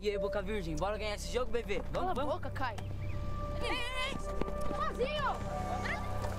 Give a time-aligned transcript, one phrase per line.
[0.00, 1.80] E aí, Boca Virgem, bora ganhar esse jogo, bebê?
[1.92, 2.34] Cala Vamos, a vamos.
[2.34, 2.76] boca, Kai.
[3.60, 3.76] Ei, ei,
[4.10, 4.14] ei!
[4.76, 6.38] Vazio!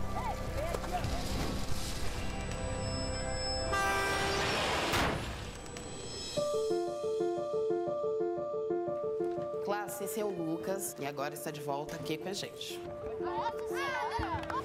[9.65, 12.81] Classe, esse é o Lucas e agora está de volta aqui com a gente.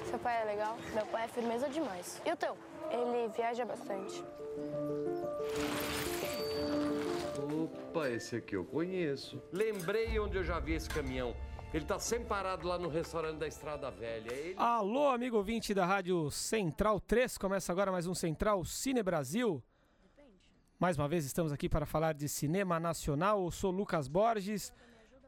[0.09, 0.77] Seu pai é legal?
[0.93, 2.21] Meu pai é firmeza demais.
[2.25, 2.57] E o teu?
[2.91, 4.23] Ele viaja bastante.
[7.95, 9.41] Opa, esse aqui eu conheço.
[9.53, 11.33] Lembrei onde eu já vi esse caminhão.
[11.73, 14.33] Ele tá sempre parado lá no restaurante da Estrada Velha.
[14.33, 14.53] Ele...
[14.57, 17.37] Alô, amigo ouvinte da Rádio Central 3.
[17.37, 19.63] Começa agora mais um Central Cine Brasil.
[20.77, 23.45] Mais uma vez estamos aqui para falar de cinema nacional.
[23.45, 24.73] Eu sou Lucas Borges.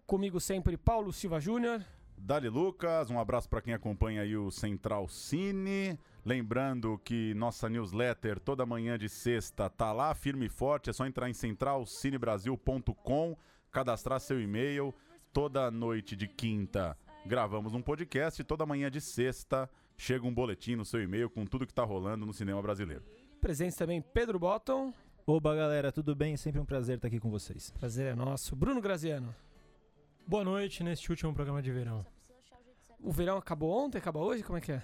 [0.05, 1.81] Comigo sempre Paulo Silva Júnior.
[2.17, 5.97] Dali Lucas, um abraço para quem acompanha aí o Central Cine.
[6.25, 10.89] Lembrando que nossa newsletter toda manhã de sexta tá lá, firme e forte.
[10.89, 13.37] É só entrar em centralcinebrasil.com,
[13.71, 14.93] cadastrar seu e-mail.
[15.31, 18.41] Toda noite de quinta gravamos um podcast.
[18.41, 21.83] e Toda manhã de sexta chega um boletim no seu e-mail com tudo que tá
[21.83, 23.03] rolando no cinema brasileiro.
[23.39, 24.91] Presentes também Pedro Botton.
[25.25, 26.35] Oba, galera, tudo bem?
[26.37, 27.69] Sempre um prazer estar aqui com vocês.
[27.71, 28.55] Prazer é nosso.
[28.55, 29.33] Bruno Graziano.
[30.27, 32.05] Boa noite neste último programa de verão.
[33.01, 33.97] O verão acabou ontem?
[33.97, 34.43] Acaba hoje?
[34.43, 34.83] Como é que é?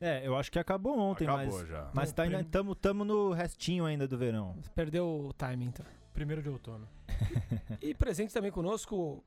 [0.00, 1.90] É, eu acho que acabou ontem, Acabou mas, já.
[1.92, 4.56] mas tá ainda, tamo, tamo no restinho ainda do verão.
[4.74, 5.84] Perdeu o timing, então.
[6.14, 6.88] Primeiro de outono.
[7.82, 9.22] E presente também conosco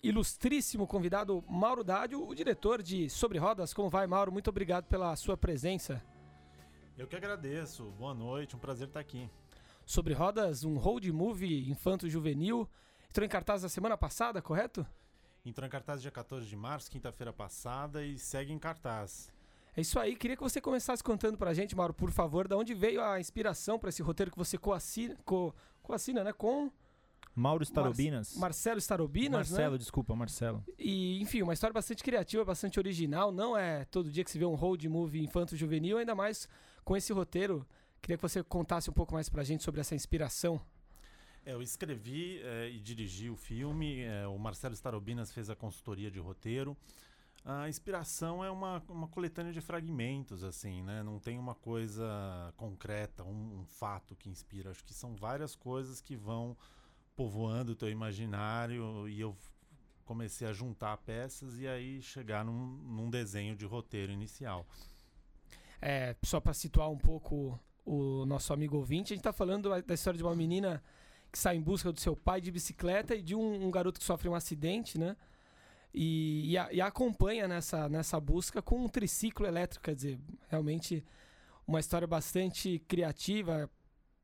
[0.00, 3.74] ilustríssimo convidado Mauro Dádio, o diretor de Sobre Rodas.
[3.74, 4.30] Como vai, Mauro?
[4.30, 6.00] Muito obrigado pela sua presença.
[6.96, 7.84] Eu que agradeço.
[7.98, 9.28] Boa noite, um prazer estar aqui.
[9.84, 12.68] Sobre Rodas, um road movie infanto-juvenil.
[13.12, 14.86] Entrou em cartaz na semana passada, correto?
[15.44, 19.30] Entrou em cartaz dia 14 de março, quinta-feira passada, e segue em cartaz.
[19.76, 20.16] É isso aí.
[20.16, 23.78] Queria que você começasse contando pra gente, Mauro, por favor, da onde veio a inspiração
[23.78, 26.32] para esse roteiro que você coassina, co, coassina né?
[26.32, 26.72] Com
[27.34, 28.34] Mauro Starobinas.
[28.34, 29.78] Marcelo Starobinas, Marcelo, né?
[29.78, 30.64] desculpa, Marcelo.
[30.78, 33.30] E, enfim, uma história bastante criativa, bastante original.
[33.30, 36.48] Não é todo dia que se vê um road movie infanto-juvenil, ainda mais
[36.82, 37.66] com esse roteiro.
[38.00, 40.58] Queria que você contasse um pouco mais pra gente sobre essa inspiração.
[41.44, 46.10] É, eu escrevi eh, e dirigi o filme, eh, o Marcelo Starobinas fez a consultoria
[46.10, 46.76] de roteiro.
[47.44, 51.02] A inspiração é uma, uma coletânea de fragmentos, assim, né?
[51.02, 54.70] Não tem uma coisa concreta, um, um fato que inspira.
[54.70, 56.56] Acho que são várias coisas que vão
[57.16, 59.36] povoando o teu imaginário e eu
[60.04, 64.64] comecei a juntar peças e aí chegar num, num desenho de roteiro inicial.
[65.80, 69.94] É, só para situar um pouco o nosso amigo ouvinte, a gente tá falando da
[69.94, 70.80] história de uma menina
[71.32, 74.04] que sai em busca do seu pai de bicicleta e de um, um garoto que
[74.04, 75.16] sofre um acidente, né?
[75.94, 81.04] E, e, a, e acompanha nessa, nessa busca com um triciclo elétrico, quer dizer, realmente
[81.66, 83.70] uma história bastante criativa.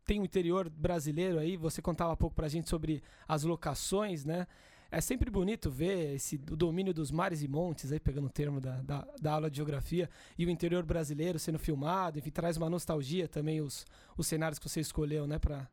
[0.05, 4.47] Tem o interior brasileiro aí, você contava há pouco pra gente sobre as locações, né?
[4.91, 8.59] É sempre bonito ver esse, o domínio dos mares e montes, aí pegando o termo
[8.59, 10.09] da, da, da aula de geografia,
[10.39, 13.85] e o interior brasileiro sendo filmado, enfim, traz uma nostalgia também os,
[14.17, 15.69] os cenários que você escolheu, né, pra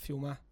[0.00, 0.45] filmar.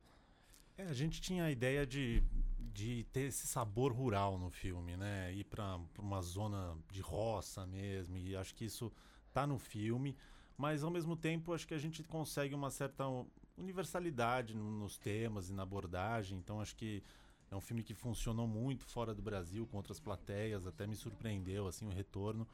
[0.76, 2.22] É, a gente tinha a ideia de,
[2.58, 5.32] de ter esse sabor rural no filme, né?
[5.32, 8.92] Ir para uma zona de roça mesmo, e acho que isso
[9.32, 10.16] tá no filme,
[10.56, 13.04] mas ao mesmo tempo acho que a gente consegue uma certa
[13.56, 17.02] universalidade no- nos temas e na abordagem, então acho que
[17.50, 21.68] é um filme que funcionou muito fora do Brasil com outras plateias, até me surpreendeu
[21.68, 22.46] assim o retorno.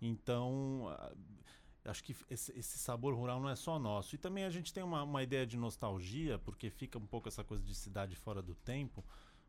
[0.00, 0.88] Então,
[1.86, 4.14] acho que esse, esse sabor rural não é só nosso.
[4.14, 7.44] E também a gente tem uma, uma ideia de nostalgia, porque fica um pouco essa
[7.44, 9.04] coisa de cidade fora do tempo,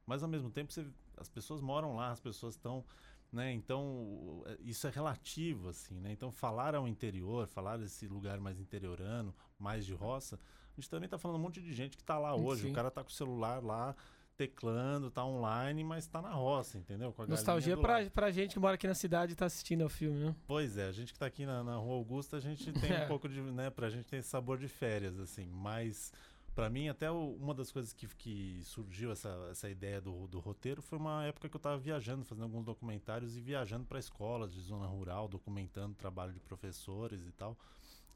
[0.05, 0.87] mas ao mesmo tempo você-
[1.17, 2.83] as pessoas moram lá, as pessoas estão.
[3.29, 3.51] Né?
[3.51, 6.13] Então, é- isso é relativo, assim, né?
[6.13, 10.39] Então, falar ao interior, falar desse lugar mais interiorano, mais de roça,
[10.71, 12.61] a gente também está falando um monte de gente que está lá hoje.
[12.63, 12.71] Sim.
[12.71, 13.93] O cara está com o celular lá,
[14.37, 17.13] teclando, tá online, mas está na roça, entendeu?
[17.27, 17.81] Nostalgia lado.
[17.81, 20.35] pra, pra gente que mora aqui na cidade e tá assistindo ao filme, né?
[20.45, 23.03] Pois é, a gente que tá aqui na, na Rua Augusta, a gente tem É.
[23.03, 26.13] um pouco de, né, pra gente tem esse sabor de férias, assim, mas
[26.53, 30.39] pra mim até o- uma das coisas que, que surgiu essa, essa ideia do, do
[30.39, 34.53] roteiro foi uma época que eu tava viajando, fazendo alguns documentários e viajando para escolas
[34.53, 37.57] de zona rural, documentando o trabalho de professores e tal,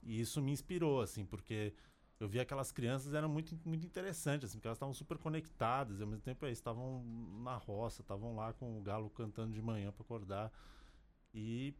[0.04, 1.74] e isso me inspirou, assim, porque
[2.22, 6.04] eu vi aquelas crianças eram muito, muito interessantes, assim, porque elas estavam super conectadas, e
[6.04, 7.04] ao mesmo tempo eles estavam
[7.44, 10.52] na roça, estavam lá com o galo cantando de manhã para acordar
[11.34, 11.74] e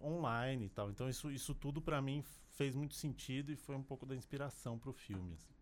[0.00, 0.88] online e tal.
[0.88, 2.22] Então isso, isso tudo para mim
[2.52, 5.34] fez muito sentido e foi um pouco da inspiração para o filme.
[5.34, 5.52] assim.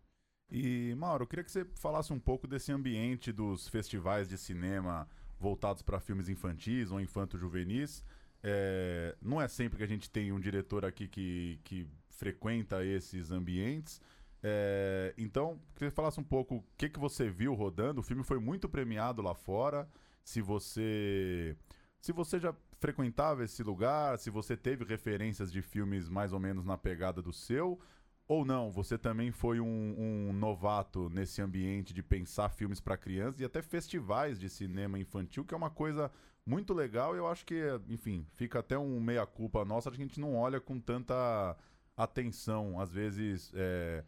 [0.51, 5.09] E, Mauro, eu queria que você falasse um pouco desse ambiente dos festivais de cinema
[5.39, 8.03] voltados para filmes infantis ou infanto-juvenis.
[8.43, 13.31] É, não é sempre que a gente tem um diretor aqui que, que frequenta esses
[13.31, 14.01] ambientes.
[14.43, 18.01] É, então, queria que falasse um pouco o que, que você viu rodando.
[18.01, 19.89] O filme foi muito premiado lá fora.
[20.23, 21.55] Se você.
[21.99, 26.63] Se você já frequentava esse lugar, se você teve referências de filmes mais ou menos
[26.63, 27.79] na pegada do seu,
[28.27, 29.95] ou não, você também foi um,
[30.29, 35.43] um novato nesse ambiente de pensar filmes para crianças e até festivais de cinema infantil,
[35.43, 36.11] que é uma coisa
[36.45, 37.15] muito legal.
[37.15, 41.55] Eu acho que, enfim, fica até um meia-culpa nossa a gente não olha com tanta
[41.97, 42.79] atenção.
[42.79, 43.51] Às vezes.
[43.53, 44.03] É,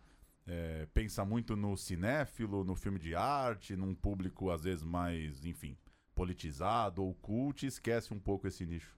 [0.47, 5.77] é, pensa muito no cinéfilo, no filme de arte, num público às vezes mais, enfim,
[6.15, 8.97] politizado ou cult, e esquece um pouco esse nicho.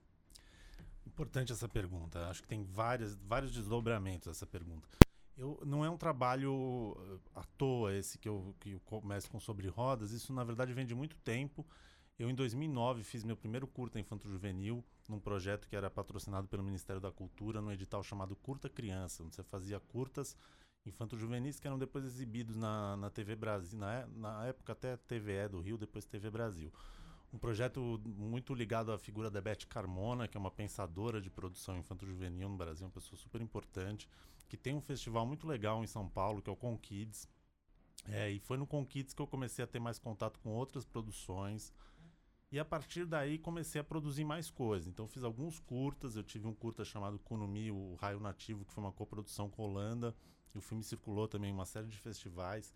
[1.04, 2.28] Importante essa pergunta.
[2.28, 4.88] Acho que tem várias, vários desdobramentos essa pergunta.
[5.36, 9.40] Eu, não é um trabalho eh, à toa esse que eu, que eu começo com
[9.40, 10.12] sobre rodas.
[10.12, 11.66] Isso na verdade vem de muito tempo.
[12.20, 16.62] Eu em 2009 fiz meu primeiro curta infanto juvenil num projeto que era patrocinado pelo
[16.62, 20.36] Ministério da Cultura, num edital chamado Curta Criança, onde você fazia curtas
[20.84, 25.62] infanto-juvenis que eram depois exibidos na, na TV Brasil, na, na época até TVE do
[25.62, 26.70] Rio, depois TV Brasil.
[27.32, 31.78] Um projeto muito ligado à figura da Beth Carmona, que é uma pensadora de produção
[31.78, 34.06] infanto-juvenil no Brasil, uma pessoa super importante,
[34.46, 37.26] que tem um festival muito legal em São Paulo, que é o Com Kids.
[38.10, 40.84] É, e foi no Com Kids que eu comecei a ter mais contato com outras
[40.84, 41.72] produções.
[42.52, 44.88] E a partir daí comecei a produzir mais coisas.
[44.88, 48.82] Então fiz alguns curtas, eu tive um curta chamado Kunumi, o Raio Nativo, que foi
[48.82, 50.16] uma coprodução com a Holanda,
[50.54, 52.74] o filme circulou também em uma série de festivais.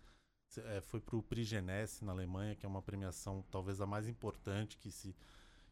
[0.57, 4.07] É, foi para o Prix Genesse, na Alemanha, que é uma premiação talvez a mais
[4.07, 5.13] importante que, se,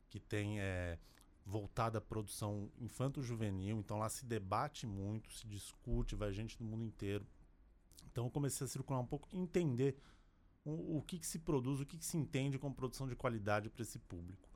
[0.09, 1.00] que tem é,
[1.45, 3.79] voltada à produção infanto-juvenil.
[3.79, 7.25] Então lá se debate muito, se discute, vai gente do mundo inteiro.
[8.11, 9.97] Então eu comecei a circular um pouco, entender
[10.65, 13.69] o, o que, que se produz, o que, que se entende como produção de qualidade
[13.69, 14.50] para esse público.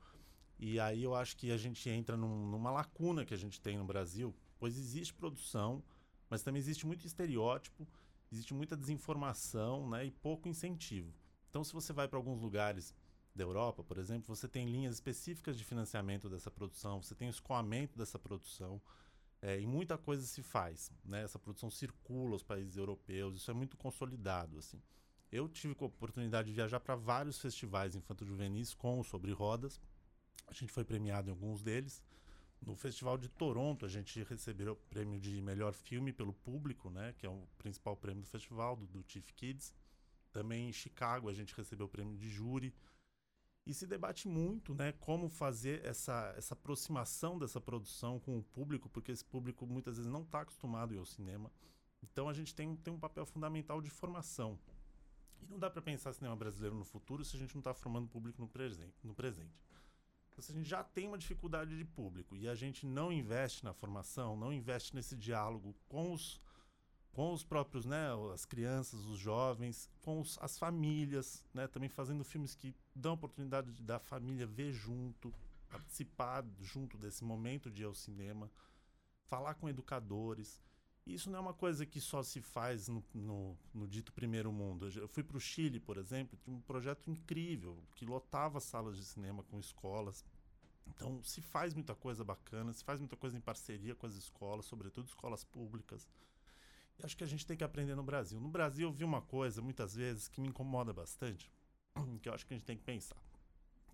[0.58, 3.78] E aí eu acho que a gente entra num, numa lacuna que a gente tem
[3.78, 5.82] no Brasil, pois existe produção,
[6.28, 7.86] mas também existe muito estereótipo,
[8.32, 11.14] existe muita desinformação né, e pouco incentivo.
[11.48, 12.94] Então, se você vai para alguns lugares
[13.34, 17.30] da Europa, por exemplo, você tem linhas específicas de financiamento dessa produção, você tem o
[17.30, 18.80] escoamento dessa produção,
[19.40, 20.92] é, e muita coisa se faz.
[21.04, 21.22] Né?
[21.22, 24.58] Essa produção circula aos países europeus, isso é muito consolidado.
[24.58, 24.82] assim.
[25.30, 29.78] Eu tive a oportunidade de viajar para vários festivais infanto-juvenis com o Sobre Rodas.
[30.46, 32.02] A gente foi premiado em alguns deles.
[32.62, 37.14] No Festival de Toronto, a gente recebeu o prêmio de melhor filme pelo público, né?
[37.18, 39.74] Que é o principal prêmio do festival, do, do Chief Kids.
[40.32, 42.74] Também em Chicago, a gente recebeu o prêmio de júri.
[43.66, 44.92] E se debate muito, né?
[44.92, 50.10] Como fazer essa, essa aproximação dessa produção com o público, porque esse público muitas vezes
[50.10, 51.52] não está acostumado ao cinema.
[52.02, 54.58] Então a gente tem, tem um papel fundamental de formação.
[55.40, 58.08] E não dá para pensar cinema brasileiro no futuro se a gente não está formando
[58.08, 59.06] público no presente.
[59.06, 59.62] No presente.
[60.38, 63.64] Então, se a gente já tem uma dificuldade de público e a gente não investe
[63.64, 66.40] na formação, não investe nesse diálogo com os,
[67.10, 72.22] com os próprios, né, as crianças, os jovens, com os, as famílias, né, também fazendo
[72.22, 75.34] filmes que dão a oportunidade de, da família ver junto,
[75.68, 78.48] participar junto desse momento de ir ao cinema,
[79.24, 80.62] falar com educadores.
[81.08, 84.90] Isso não é uma coisa que só se faz no, no, no dito primeiro mundo.
[84.94, 89.04] Eu fui para o Chile, por exemplo, tinha um projeto incrível que lotava salas de
[89.04, 90.22] cinema com escolas.
[90.86, 94.66] Então, se faz muita coisa bacana, se faz muita coisa em parceria com as escolas,
[94.66, 96.06] sobretudo escolas públicas.
[96.98, 98.38] E acho que a gente tem que aprender no Brasil.
[98.38, 101.50] No Brasil, eu vi uma coisa, muitas vezes, que me incomoda bastante,
[102.20, 103.22] que eu acho que a gente tem que pensar.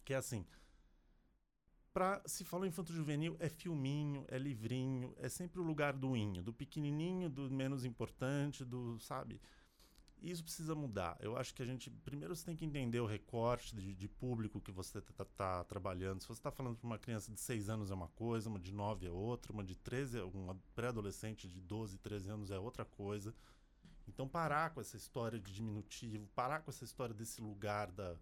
[0.04, 0.44] Que é assim,
[1.94, 6.42] pra, se falou infanto juvenil, é filminho, é livrinho, é sempre o lugar do inho,
[6.42, 9.40] do pequenininho, do menos importante, do, sabe?
[10.20, 11.16] Isso precisa mudar.
[11.20, 14.60] Eu acho que a gente, primeiro você tem que entender o recorte de, de público
[14.60, 16.20] que você está tá, tá trabalhando.
[16.20, 18.72] Se você está falando para uma criança de 6 anos é uma coisa, uma de
[18.72, 23.34] 9 é outra, uma de 13, uma pré-adolescente de 12, 13 anos é outra coisa.
[24.08, 28.16] Então parar com essa história de diminutivo, parar com essa história desse lugar da,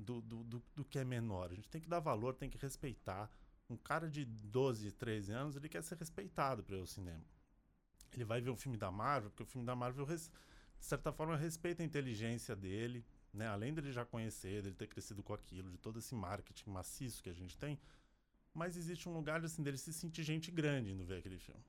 [0.00, 1.52] do, do, do, do, que é menor.
[1.52, 3.30] A gente tem que dar valor, tem que respeitar.
[3.68, 7.24] Um cara de 12, 13 anos, ele quer ser respeitado para ao cinema.
[8.12, 10.30] Ele vai ver um filme da Marvel, porque o filme da Marvel, de
[10.80, 13.46] certa forma, respeita a inteligência dele, né?
[13.46, 17.30] Além dele já conhecer, dele ter crescido com aquilo, de todo esse marketing maciço que
[17.30, 17.78] a gente tem.
[18.52, 21.64] Mas existe um lugar assim, dele se sentir gente grande indo ver aquele filme,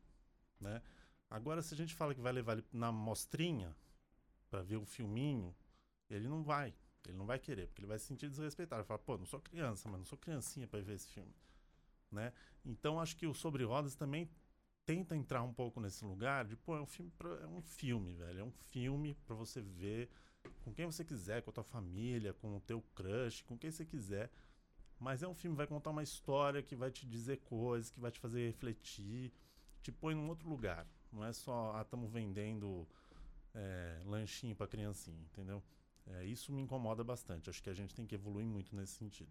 [0.59, 0.81] né?
[1.29, 3.75] Agora, se a gente fala que vai levar ele na mostrinha
[4.49, 5.55] para ver o filminho,
[6.09, 6.73] ele não vai.
[7.05, 8.81] Ele não vai querer, porque ele vai se sentir desrespeitado.
[8.81, 11.33] Ele fala, pô, não sou criança, mas não sou criancinha para ver esse filme.
[12.11, 12.33] Né?
[12.65, 14.29] Então acho que o Sobre Rodas também
[14.85, 18.13] tenta entrar um pouco nesse lugar de, pô, é um filme, pra, é um filme,
[18.13, 18.39] velho.
[18.39, 20.09] É um filme para você ver
[20.63, 23.85] com quem você quiser, com a tua família, com o teu crush, com quem você
[23.85, 24.29] quiser.
[24.99, 28.11] Mas é um filme vai contar uma história que vai te dizer coisas, que vai
[28.11, 29.31] te fazer refletir,
[29.81, 30.85] te põe num outro lugar.
[31.11, 32.87] Não é só, ah, estamos vendendo
[33.53, 35.63] é, lanchinho pra criancinha, entendeu?
[36.19, 37.49] É, isso me incomoda bastante.
[37.49, 39.29] Acho que a gente tem que evoluir muito nesse sentido.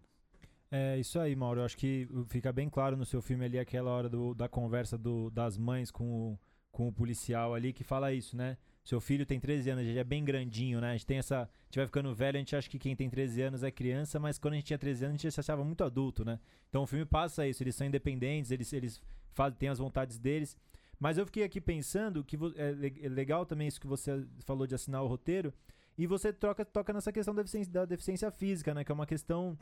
[0.69, 1.59] É isso aí, Mauro.
[1.61, 4.97] Eu acho que fica bem claro no seu filme ali aquela hora do- da conversa
[4.97, 6.39] do- das mães com o,
[6.71, 8.57] com o policial ali que fala isso, né?
[8.83, 10.89] Seu filho tem 13 anos, ele é bem grandinho, né?
[10.89, 11.41] A gente tem essa.
[11.43, 14.17] A gente vai ficando velho, a gente acha que quem tem 13 anos é criança,
[14.19, 16.39] mas quando a gente tinha 13 anos, a gente se achava muito adulto, né?
[16.69, 19.01] Então o filme passa isso, eles são independentes, eles, eles
[19.33, 20.57] fazem, têm as vontades deles.
[20.99, 24.73] Mas eu fiquei aqui pensando que é é legal também isso que você falou de
[24.73, 25.53] assinar o roteiro.
[25.97, 28.83] E você troca, toca nessa questão da deficiência, da deficiência física, né?
[28.83, 29.57] Que é uma questão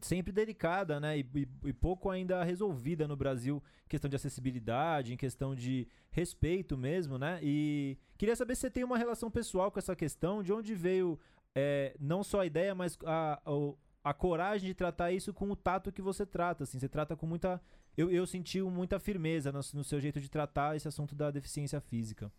[0.00, 1.18] sempre delicada, né?
[1.18, 5.86] E, e- e pouco ainda resolvida no Brasil, em questão de acessibilidade, em questão de
[6.10, 7.38] respeito mesmo, né?
[7.42, 11.18] E queria saber se você tem uma relação pessoal com essa questão, de onde veio
[11.54, 15.56] é, não só a ideia, mas a, o- a coragem de tratar isso com o
[15.56, 17.60] tato que você trata, assim, você trata com muita...
[17.96, 21.80] Eu, eu senti muita firmeza no, no seu jeito de tratar esse assunto da deficiência
[21.80, 22.30] física.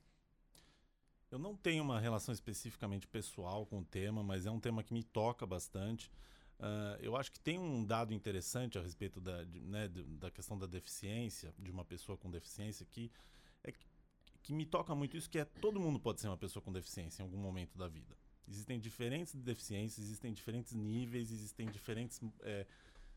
[1.29, 4.93] Eu não tenho uma relação especificamente pessoal com o tema, mas é um tema que
[4.93, 6.09] me toca bastante.
[6.59, 10.57] Ah, eu acho que tem um dado interessante a respeito da, de- né, da questão
[10.57, 13.11] da deficiência, de uma pessoa com deficiência, que,
[13.63, 13.73] é
[14.41, 17.21] que, me toca muito isso, que é todo mundo pode ser uma pessoa com deficiência
[17.21, 18.15] em algum momento da vida.
[18.47, 22.65] Existem diferentes deficiências, existem diferentes níveis, existem diferentes eh,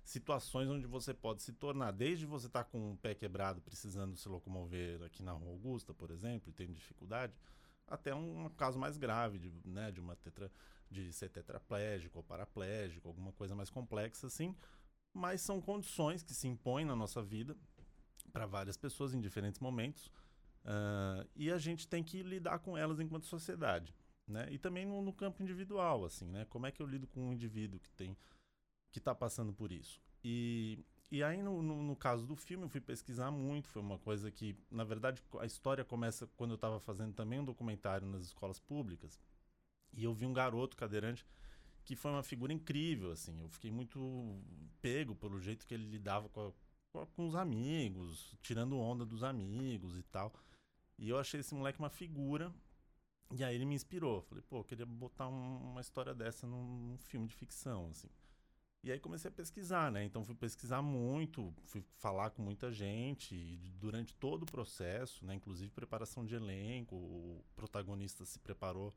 [0.02, 1.92] situações onde você pode se tornar.
[1.92, 6.10] Desde você estar com um pé quebrado, precisando se locomover aqui na Rua Augusta, por
[6.10, 7.32] exemplo, e tendo dificuldade,
[7.90, 10.50] até um, caso mais grave de, né, de uma tetra,
[10.90, 14.54] de ser tetraplégico ou paraplégico, alguma coisa mais complexa assim.
[15.12, 17.56] Mas são condições que se impõem na nossa vida
[18.32, 20.10] para várias pessoas em diferentes momentos.
[20.64, 23.94] ah, e a gente tem que lidar com elas enquanto sociedade,
[24.26, 24.46] né?
[24.50, 26.44] E também no, no campo individual, assim, né?
[26.46, 28.16] Como é que eu lido com um indivíduo que tem
[28.92, 30.00] que está passando por isso?
[30.24, 33.98] E, e aí no, no, no caso do filme eu fui pesquisar muito, foi uma
[33.98, 38.22] coisa que, na verdade, a história começa quando eu estava fazendo também um documentário nas
[38.24, 39.18] escolas públicas
[39.92, 41.26] e eu vi um garoto cadeirante
[41.84, 43.40] que foi uma figura incrível, assim.
[43.42, 44.40] Eu fiquei muito
[44.82, 46.52] pego pelo jeito que ele lidava com,
[47.00, 50.32] a- com os amigos, tirando onda dos amigos e tal.
[50.98, 52.52] E eu achei esse moleque uma figura.
[53.34, 54.22] E aí ele me inspirou.
[54.22, 58.08] Falei, pô, eu queria botar um- uma história dessa num, num filme de ficção, assim.
[58.82, 60.04] E aí comecei a pesquisar, né?
[60.04, 65.34] Então fui pesquisar muito, fui falar com muita gente e durante todo o processo, né?
[65.34, 68.94] Inclusive preparação de elenco, o protagonista se preparou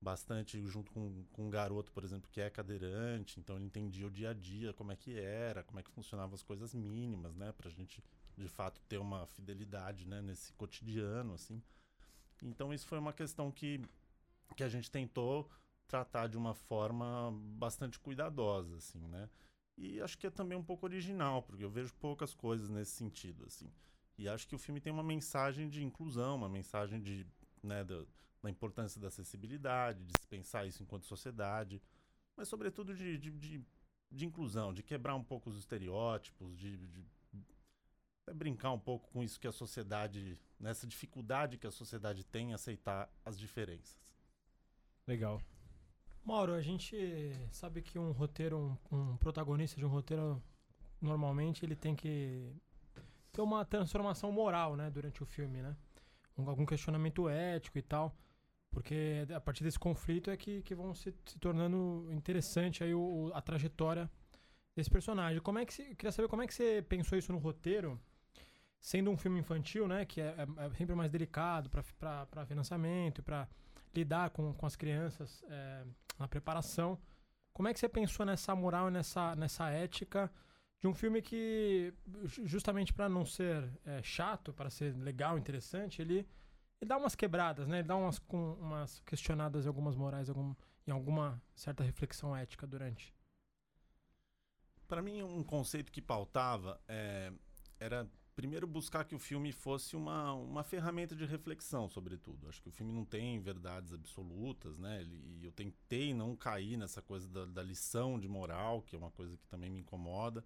[0.00, 4.10] bastante junto com, com um garoto, por exemplo, que é cadeirante, então ele entendia o
[4.10, 7.52] dia a dia, como é que era, como é que funcionavam as coisas mínimas, né?
[7.52, 8.02] Pra gente,
[8.36, 10.20] de fato, ter uma fidelidade, né?
[10.20, 11.62] Nesse cotidiano, assim.
[12.42, 13.80] Então isso foi uma questão que,
[14.56, 15.48] que a gente tentou
[15.86, 19.28] tratar de uma forma bastante cuidadosa, assim, né?
[19.76, 23.44] E acho que é também um pouco original, porque eu vejo poucas coisas nesse sentido,
[23.46, 23.72] assim.
[24.16, 27.26] E acho que o filme tem uma mensagem de inclusão, uma mensagem de,
[27.62, 28.04] né, da,
[28.42, 31.82] da importância da acessibilidade, de se pensar isso enquanto sociedade,
[32.36, 33.66] mas sobretudo de, de, de,
[34.10, 37.04] de inclusão, de quebrar um pouco os estereótipos, de, de
[38.32, 42.54] brincar um pouco com isso que a sociedade, nessa dificuldade que a sociedade tem em
[42.54, 43.98] aceitar as diferenças.
[45.06, 45.42] Legal.
[46.24, 46.96] Mauro, a gente
[47.50, 50.42] sabe que um roteiro, um, um protagonista de um roteiro,
[51.00, 52.50] normalmente ele tem que
[53.32, 55.76] ter uma transformação moral, né, durante o filme, né?
[56.38, 58.16] Um- algum questionamento ético e tal.
[58.70, 63.30] Porque a partir desse conflito é que, que vão se, se tornando interessante aí o,
[63.34, 64.10] a trajetória
[64.74, 65.40] desse personagem.
[65.42, 68.00] Como é que se, queria saber como é que você pensou isso no roteiro,
[68.80, 73.22] sendo um filme infantil, né, que é, é- é sempre mais delicado para financiamento e
[73.22, 73.48] para
[73.94, 75.84] lidar com, com as crianças é,
[76.18, 76.98] na preparação.
[77.52, 80.30] Como é que você pensou nessa moral nessa, nessa ética
[80.80, 86.02] de um filme que, ju- justamente para não ser é, chato, para ser legal, interessante,
[86.02, 86.28] ele,
[86.80, 87.78] ele dá umas quebradas, né?
[87.78, 90.54] Ele dá umas, com, umas questionadas em algumas morais, algum,
[90.86, 93.14] em alguma certa reflexão ética durante.
[94.86, 97.32] Para mim, um conceito que pautava é,
[97.80, 98.06] era
[98.36, 102.48] primeiro buscar que o filme fosse uma, uma ferramenta de reflexão, sobretudo.
[102.48, 105.02] Acho que o filme não tem verdades absolutas, né?
[105.04, 109.10] E eu tentei não cair nessa coisa da, da lição de moral, que é uma
[109.10, 110.44] coisa que também me incomoda,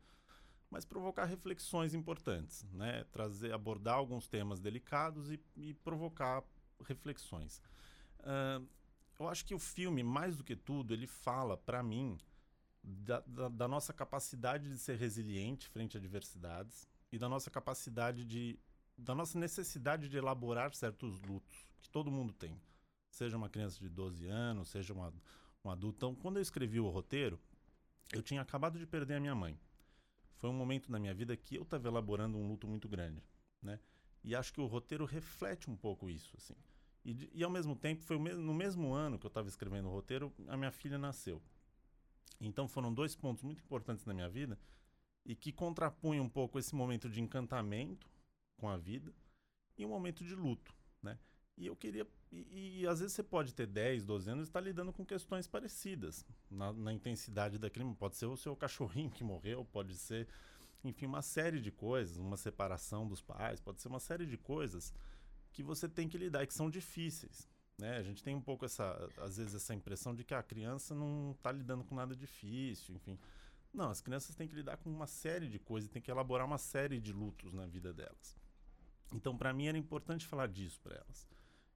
[0.71, 3.05] mas provocar reflexões importantes, né?
[3.13, 6.45] Trazer, abordar alguns temas delicados e, e provocar
[6.87, 7.63] reflexões.
[8.21, 8.61] Ah,
[9.19, 12.19] eu acho que o filme, mais do que tudo, ele fala, para mim,
[12.83, 18.25] da, da- da nossa capacidade de ser resiliente frente a adversidades e da nossa capacidade
[18.25, 18.59] de.
[18.97, 22.61] da nossa necessidade de elaborar certos lutos que todo mundo tem.
[23.11, 25.13] Seja uma criança de 12 anos, seja uma,
[25.65, 25.97] um adulto.
[25.97, 27.41] Então, quando eu escrevi o roteiro,
[28.13, 29.59] eu tinha acabado de perder a minha mãe.
[30.37, 33.23] Foi um momento na minha vida que eu estava elaborando um luto muito grande,
[33.63, 33.81] né?
[34.23, 36.55] E acho que o roteiro reflete um pouco isso, assim.
[37.05, 40.33] E, e ao mesmo tempo, foi no mesmo ano que eu estava escrevendo o roteiro,
[40.47, 41.43] a minha filha nasceu.
[42.41, 44.59] Então foram dois pontos muito importantes na minha vida
[45.29, 48.11] e que contrapunham um pouco esse momento de encantamento
[48.57, 49.15] com a vida
[49.77, 51.19] e um momento de luto, né?
[51.55, 52.07] E eu queria.
[52.33, 55.47] E, e às vezes você pode ter 10, 12 anos e estar lidando com questões
[55.47, 57.85] parecidas na, na intensidade daquele.
[57.95, 60.27] Pode ser o seu cachorrinho que morreu, pode ser,
[60.83, 64.95] enfim, uma série de coisas, uma separação dos pais, pode ser uma série de coisas
[65.53, 67.47] que você tem que lidar e que são difíceis.
[67.79, 67.99] Né?
[67.99, 71.33] A gente tem um pouco essa, às vezes, essa impressão de que a criança não
[71.33, 73.19] está lidando com nada difícil, enfim.
[73.73, 76.59] Não, as crianças têm que lidar com uma série de coisas, têm que elaborar uma
[76.59, 78.37] série de lutos na vida delas.
[79.13, 81.27] Então, para mim, era importante falar disso para elas.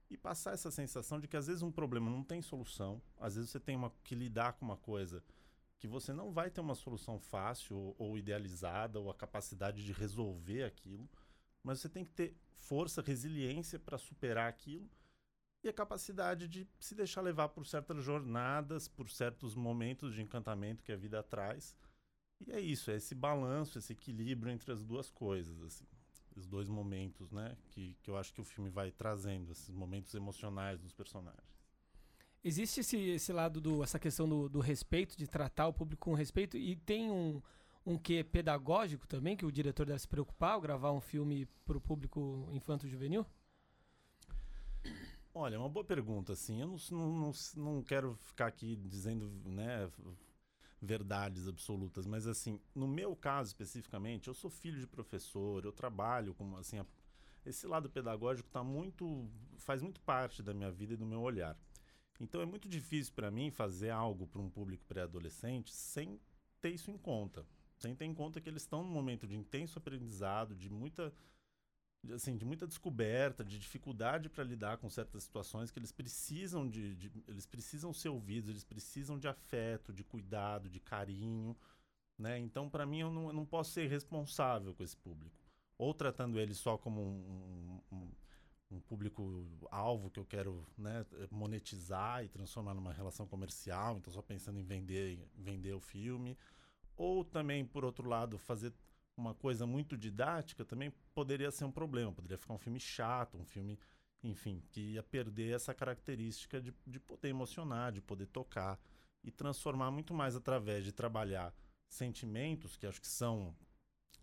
[0.09, 3.49] E passar essa sensação de que às vezes um problema não tem solução, às vezes
[3.49, 5.23] você tem uma, que lidar com uma coisa
[5.79, 9.91] que você não vai ter uma solução fácil ou, ou idealizada ou a capacidade de
[9.91, 11.09] resolver aquilo,
[11.63, 14.89] mas você tem que ter força, resiliência para superar aquilo
[15.63, 20.83] e a capacidade de se deixar levar por certas jornadas, por certos momentos de encantamento
[20.83, 21.75] que a vida traz.
[22.45, 25.85] E é isso, é esse balanço, esse equilíbrio entre as duas coisas, assim
[26.35, 27.55] os dois momentos, né?
[27.69, 31.53] Que, que eu acho que o filme vai trazendo, esses momentos emocionais dos personagens.
[32.43, 36.13] Existe esse, esse lado do essa questão do, do respeito, de tratar o público com
[36.13, 37.41] respeito, e tem um,
[37.85, 41.77] um quê pedagógico também, que o diretor deve se preocupar ao gravar um filme para
[41.77, 43.25] o público infanto-juvenil?
[45.33, 46.61] Olha, uma boa pergunta, assim.
[46.61, 49.89] Eu não, não, não, quero ficar aqui dizendo, né,
[50.79, 56.33] verdades absolutas, mas assim, no meu caso especificamente, eu sou filho de professor, eu trabalho
[56.33, 56.85] com assim, a,
[57.45, 61.57] esse lado pedagógico tá muito faz muito parte da minha vida e do meu olhar.
[62.19, 66.19] Então é muito difícil para mim fazer algo para um público pré-adolescente sem
[66.61, 67.45] ter isso em conta,
[67.77, 71.13] sem ter em conta que eles estão num momento de intenso aprendizado, de muita
[72.11, 76.95] assim, de muita descoberta, de dificuldade para lidar com certas situações que eles precisam de,
[76.95, 81.55] de, eles precisam ser ouvidos, eles precisam de afeto, de cuidado, de carinho,
[82.17, 82.37] né?
[82.39, 85.35] Então, para mim, eu não, eu não posso ser responsável com esse público,
[85.77, 88.11] ou tratando ele só como um, um,
[88.71, 94.21] um público alvo que eu quero né, monetizar e transformar numa relação comercial, então só
[94.21, 96.37] pensando em vender, vender o filme,
[96.95, 98.73] ou também, por outro lado, fazer
[99.15, 102.11] uma coisa muito didática também poderia ser um problema.
[102.11, 103.79] Poderia ficar um filme chato, um filme,
[104.23, 108.79] enfim, que ia perder essa característica de, de poder emocionar, de poder tocar
[109.23, 111.53] e transformar muito mais através de trabalhar
[111.87, 113.55] sentimentos que acho que são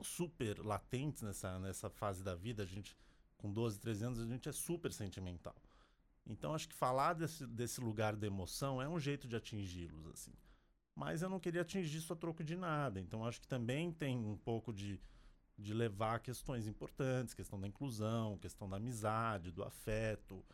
[0.02, 2.62] super latentes nessa, nessa fase da vida.
[2.62, 2.96] A gente,
[3.38, 5.54] com 12, 13 anos, a gente é super sentimental.
[6.26, 10.32] Então, acho que falar desse, desse lugar da emoção é um jeito de atingi-los, assim
[11.00, 13.00] mas eu não queria atingir isso a troco de nada.
[13.00, 15.00] Então acho que também tem um pouco de,
[15.56, 20.44] de levar questões importantes, questão da inclusão, questão da amizade, do afeto,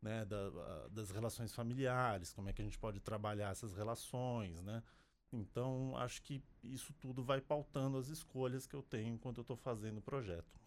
[0.00, 4.82] né, da, das relações familiares, como é que a gente pode trabalhar essas relações, né?
[5.30, 9.56] Então acho que isso tudo vai pautando as escolhas que eu tenho enquanto eu estou
[9.56, 10.58] fazendo o projeto.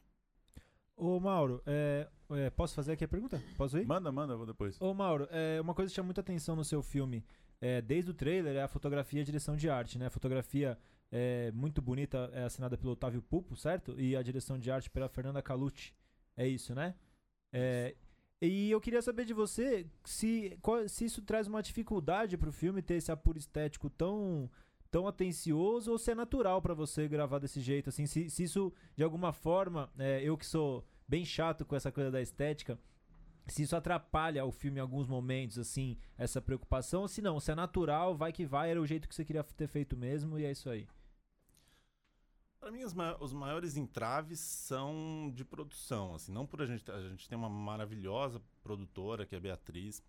[0.95, 3.41] Ô Mauro, é, é, posso fazer aqui a pergunta?
[3.57, 3.87] Posso ir?
[3.87, 4.79] Manda, manda, vou depois.
[4.79, 7.25] Ô Mauro, é, uma coisa que chama muita atenção no seu filme
[7.61, 10.07] é, desde o trailer, é a fotografia e a direção de arte, né?
[10.07, 10.77] A fotografia
[11.11, 13.99] é muito bonita, é assinada pelo Otávio Pupo, certo?
[13.99, 15.93] E a direção de arte pela Fernanda Calucci.
[16.35, 16.95] É isso, né?
[17.51, 17.95] É,
[18.41, 22.81] e eu queria saber de você se, qual, se isso traz uma dificuldade pro filme
[22.81, 24.49] ter esse apuro estético tão
[24.91, 28.71] tão atencioso ou se é natural para você gravar desse jeito, assim, se, se isso
[28.95, 32.77] de alguma forma, é, eu que sou bem chato com essa coisa da estética,
[33.47, 37.51] se isso atrapalha o filme em alguns momentos, assim, essa preocupação, ou se não, se
[37.51, 40.45] é natural, vai que vai, era o jeito que você queria ter feito mesmo, e
[40.45, 40.87] é isso aí.
[42.59, 46.89] Para mim, os, ma os, maiores entraves são de produção, assim, não por a gente,
[46.89, 50.01] a gente tem uma maravilhosa produtora, que é a Beatriz,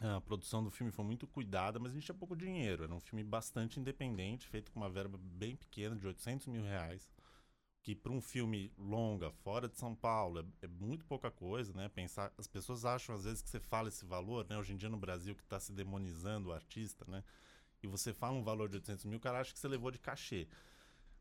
[0.00, 3.00] a produção do filme foi muito cuidada, mas a gente tinha pouco dinheiro, era um
[3.00, 7.10] filme bastante independente, feito com uma verba bem pequena, de 800 mil reais,
[7.82, 11.88] que para um filme longa, fora de São Paulo, é, é, muito pouca coisa, né?
[11.88, 14.56] Pensar, as pessoas acham às vezes que você fala esse valor, né?
[14.56, 17.24] Hoje em dia no Brasil que está se demonizando o artista, né?
[17.82, 19.98] E você fala um valor de 800 mil, o cara acha que você levou de
[19.98, 20.46] cachê.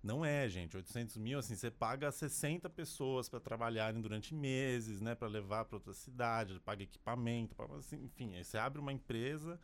[0.03, 0.75] Não é, gente.
[0.75, 5.15] 800 mil, assim, você paga 60 pessoas para trabalharem durante meses, né?
[5.15, 8.35] Para levar para outra cidade, paga equipamento, paga, assim, enfim.
[8.35, 9.59] Aí você abre uma empresa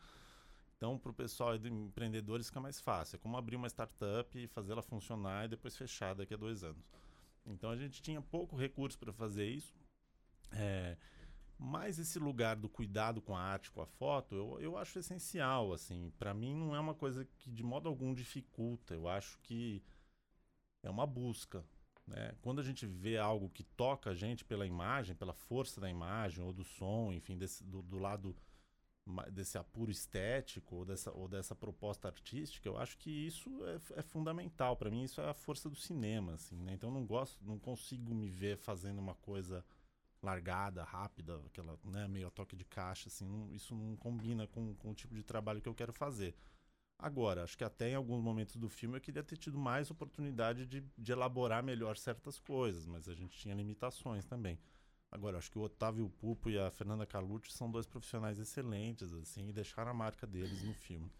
[0.78, 3.16] então, para o pessoal e empreendedores fica mais fácil.
[3.16, 6.86] É como abrir uma startup e fazê-la funcionar e depois fechar daqui a dois anos.
[7.44, 9.74] Então, a gente tinha pouco recurso para fazer isso.
[10.52, 10.96] É,
[11.58, 15.72] mas esse lugar do cuidado com a arte, com a foto, eu, eu acho essencial.
[15.72, 18.94] assim Para mim, não é uma coisa que de modo algum dificulta.
[18.94, 19.82] Eu acho que
[20.84, 21.64] é uma busca.
[22.06, 22.36] né?
[22.40, 26.44] Quando a gente vê algo que toca a gente pela imagem, pela força da imagem
[26.44, 28.36] ou do som, enfim, desse, do, do lado
[29.32, 34.02] desse apuro estético ou dessa, ou dessa proposta artística, eu acho que isso é, é
[34.02, 34.76] fundamental.
[34.76, 36.74] Para mim, isso é a força do cinema, assim, né?
[36.74, 39.64] Então, eu não gosto, não consigo me ver fazendo uma coisa
[40.22, 44.74] largada, rápida, aquela, né, meio a toque de caixa, assim, não- isso não combina com,
[44.76, 46.34] com o tipo de trabalho que eu quero fazer.
[46.98, 50.66] Agora, acho que até em alguns momentos do filme eu queria ter tido mais oportunidade
[50.66, 54.58] de, de elaborar melhor certas coisas, mas a gente tinha limitações também.
[55.10, 59.48] Agora, acho que o Otávio Pupo e a Fernanda Calucci são dois profissionais excelentes, assim,
[59.48, 61.10] e deixaram a marca deles no filme.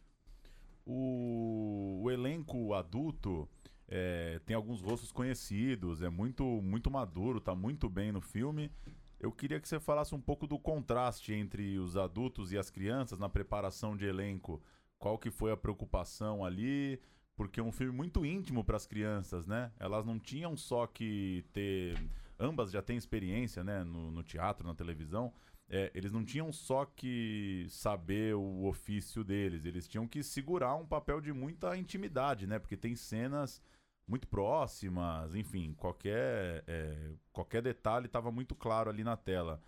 [0.85, 3.49] O, o elenco adulto
[3.89, 8.71] é, tem alguns rostos conhecidos, é muito, muito maduro, tá muito bem no filme.
[9.19, 13.19] Eu queria que você falasse um pouco do contraste entre os adultos e as crianças
[13.19, 14.63] na preparação de elenco.
[14.99, 17.01] Qual que foi a preocupação ali?
[17.35, 19.73] Porque é um filme muito íntimo para as crianças, né?
[19.79, 21.97] Elas não tinham só que ter.
[22.39, 23.83] Ambas já têm experiência, né?
[23.85, 25.33] No, no teatro, na televisão.
[25.71, 30.87] É, eles não tinham só que saber o ofício deles, eles tinham que segurar um
[30.87, 32.59] papel de muita intimidade, né?
[32.59, 33.63] Porque tem cenas
[34.07, 39.61] muito próximas, enfim, qualquer, é, qualquer detalhe estava muito claro ali na tela.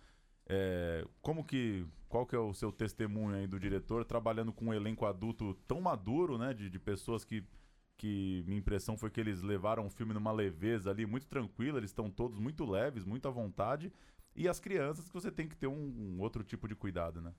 [0.47, 1.85] É, como que.
[2.09, 5.79] Qual que é o seu testemunho aí do diretor trabalhando com um elenco adulto tão
[5.79, 6.53] maduro, né?
[6.53, 7.43] De, de pessoas que.
[8.01, 11.91] Que minha impressão foi que eles levaram o filme numa leveza ali, muito tranquila, eles
[11.91, 13.93] estão todos muito leves, muito à vontade.
[14.35, 17.33] E as crianças que você tem que ter um, um outro tipo de cuidado, né?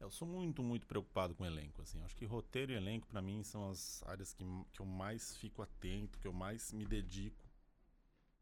[0.00, 2.02] Eu sou muito, muito preocupado com o elenco, assim.
[2.02, 5.62] Acho que roteiro e elenco, para mim, são as áreas que, que eu mais fico
[5.62, 7.44] atento, que eu mais me dedico,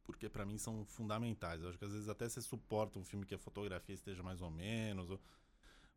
[0.05, 1.63] porque para mim são fundamentais.
[1.63, 4.41] Eu acho que às vezes até você suporta um filme que a fotografia esteja mais
[4.43, 5.21] ou menos, ou-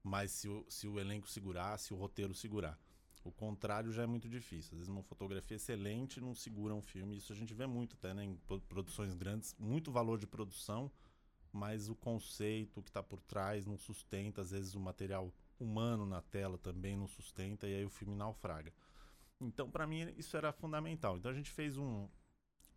[0.04, 2.80] mas se o, se o elenco segurar, se o roteiro segurar.
[3.24, 4.72] O contrário já é muito difícil.
[4.74, 7.18] Às vezes uma fotografia excelente não segura um filme.
[7.18, 10.92] Isso a gente vê muito até né, em pro- produções grandes, muito valor de produção,
[11.52, 14.42] mas o conceito que está por trás não sustenta.
[14.42, 18.74] Às vezes o material humano na tela também não sustenta e aí o filme naufraga.
[19.40, 21.18] Então, para mim, isso era fundamental.
[21.18, 22.08] Então, a gente fez um,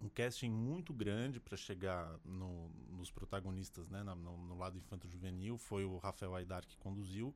[0.00, 5.59] um casting muito grande para chegar no- nos protagonistas, né, no, no lado infanto-juvenil.
[5.59, 7.35] Foi o Rafael Aidar que conduziu,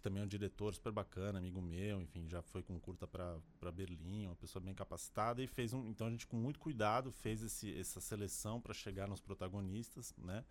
[0.00, 3.70] que também é um diretor super bacana, amigo meu, enfim, já foi com curta para
[3.70, 7.42] Berlim, uma pessoa bem capacitada e fez um, então a gente com muito cuidado fez
[7.42, 10.42] esse, essa seleção para chegar nos protagonistas, né?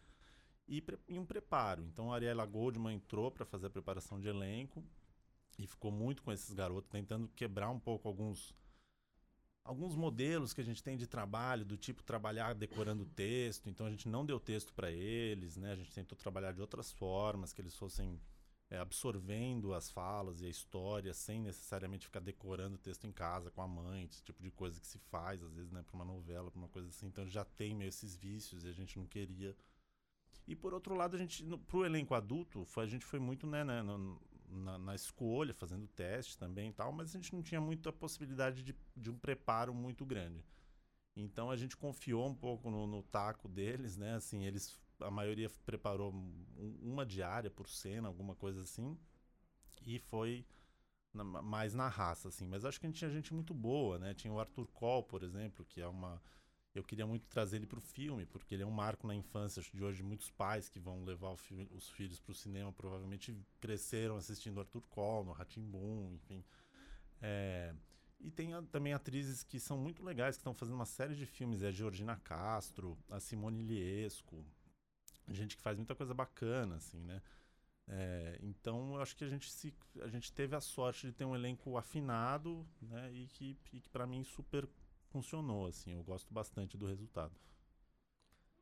[0.68, 1.84] E, pre- e um preparo.
[1.84, 4.84] Então a Ariela Goldman entrou para fazer a preparação de elenco
[5.58, 8.56] e ficou muito com esses garotos, tentando quebrar um pouco alguns
[9.64, 13.68] alguns modelos que a gente tem de trabalho, do tipo trabalhar decorando texto.
[13.68, 15.72] Então a gente não deu texto para eles, né?
[15.72, 18.20] A gente tentou trabalhar de outras formas, que eles fossem
[18.70, 23.52] é, absorvendo as falas e a história sem necessariamente ficar decorando o texto em casa
[23.52, 26.06] com a mãe, esse tipo de coisa que se faz às vezes, né, para uma
[26.06, 27.08] novela, para uma coisa assim.
[27.08, 29.56] Então já tem meio esses vícios e a gente não queria.
[30.48, 33.46] E por outro lado, a gente no, pro elenco adulto, foi, a gente foi muito,
[33.48, 37.44] né, né, no- na, na escolha, fazendo teste também e tal, mas a gente não
[37.44, 40.44] tinha muita possibilidade de, de um preparo muito grande.
[41.16, 44.16] Então a gente confiou um pouco no, no taco deles, né?
[44.16, 48.98] Assim, eles a maioria preparou um- uma diária por cena, alguma coisa assim,
[49.86, 50.46] e foi
[51.14, 52.48] na- mais na raça, assim.
[52.48, 54.14] Mas acho que a gente tinha gente muito boa, né?
[54.14, 56.22] Tinha o Arthur Koll, por exemplo, que é uma
[56.76, 59.62] eu queria muito trazer ele para o filme, porque ele é um marco na infância
[59.62, 60.04] de hoje.
[60.04, 64.84] Muitos pais que vão levar filme- os filhos para o cinema provavelmente cresceram assistindo Arthur
[64.90, 66.44] Koll, no Ratimbun, enfim.
[67.22, 67.74] É,
[68.20, 71.26] e tem a- também atrizes que são muito legais, que estão fazendo uma série de
[71.26, 71.64] filmes.
[71.64, 74.46] É a Georgina Castro, a Simone Liesco,
[75.34, 77.22] gente que faz muita coisa bacana, assim, né?
[77.88, 81.26] É, então, eu acho que a gente, se, a gente teve a sorte de ter
[81.26, 83.12] um elenco afinado, né?
[83.14, 84.68] E que, e que para mim super
[85.10, 85.94] funcionou, assim.
[85.94, 87.34] Eu gosto bastante do resultado.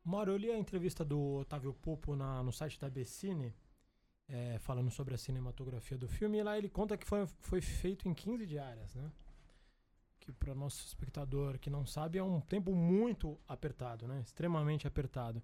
[0.04, 3.54] Mauro, eu li a entrevista do Otávio Popo na- no site da Bessine,
[4.30, 8.08] é, falando sobre a cinematografia do filme, e lá ele conta que foi, foi feito
[8.10, 9.12] em 15 diárias, né?
[10.20, 14.22] Que para nosso espectador que não sabe é um tempo muito apertado, né?
[14.22, 15.42] Extremamente apertado.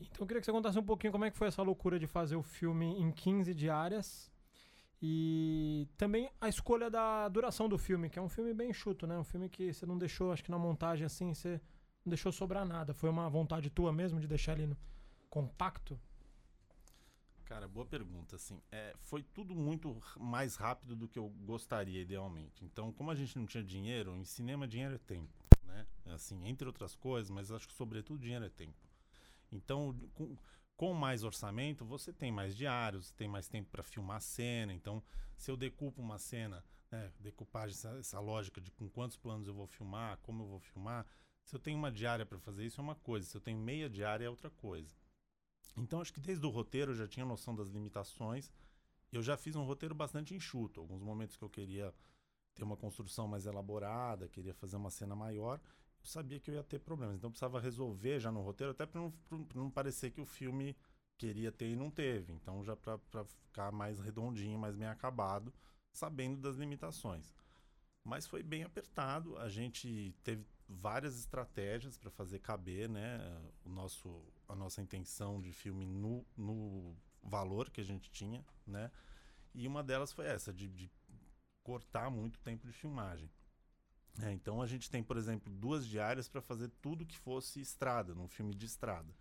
[0.00, 2.06] Então eu queria que você contasse um pouquinho como é que foi essa loucura de
[2.06, 4.30] fazer o filme em 15 diárias
[5.00, 9.18] e também a escolha da duração do filme, que é um filme bem enxuto, né?
[9.18, 11.60] Um filme que você não deixou, acho que na montagem assim, você
[12.04, 12.94] não deixou sobrar nada.
[12.94, 14.76] Foi uma vontade tua mesmo de deixar ele no
[15.28, 15.98] compacto?
[17.44, 18.36] Cara, boa pergunta.
[18.36, 22.64] Assim, é, foi tudo muito mais rápido do que eu gostaria, idealmente.
[22.64, 25.86] Então, como a gente não tinha dinheiro, em cinema dinheiro é tempo, né?
[26.06, 28.85] Assim, entre outras coisas, mas acho que sobretudo dinheiro é tempo.
[29.56, 30.36] Então, com,
[30.76, 34.72] com mais orçamento, você tem mais diários, tem mais tempo para filmar a cena.
[34.72, 35.02] Então,
[35.36, 39.54] se eu decupo uma cena, né, decupagem, essa, essa lógica de com quantos planos eu
[39.54, 41.06] vou filmar, como eu vou filmar,
[41.46, 43.88] Se eu tenho uma diária para fazer isso é uma coisa, se eu tenho meia
[43.88, 44.96] diária é outra coisa.
[45.76, 48.52] Então acho que desde o roteiro eu já tinha noção das limitações.
[49.12, 50.80] Eu já fiz um roteiro bastante enxuto.
[50.80, 51.94] Alguns momentos que eu queria
[52.54, 55.60] ter uma construção mais elaborada, queria fazer uma cena maior,
[56.06, 57.16] sabia que eu ia ter problemas.
[57.16, 59.12] Então precisava resolver já no roteiro, até para não,
[59.54, 60.76] não parecer que o filme
[61.18, 62.32] queria ter e não teve.
[62.32, 65.52] Então já para ficar mais redondinho, mais bem acabado,
[65.92, 67.34] sabendo das limitações.
[68.04, 69.36] Mas foi bem apertado.
[69.38, 73.18] A gente teve várias estratégias para fazer caber, né,
[73.64, 78.90] o nosso a nossa intenção de filme no, no valor que a gente tinha, né?
[79.52, 80.90] E uma delas foi essa de, de
[81.64, 83.28] cortar muito tempo de filmagem.
[84.22, 88.14] É, então a gente tem, por exemplo, duas diárias para fazer tudo que fosse estrada,
[88.14, 89.14] num filme de estrada.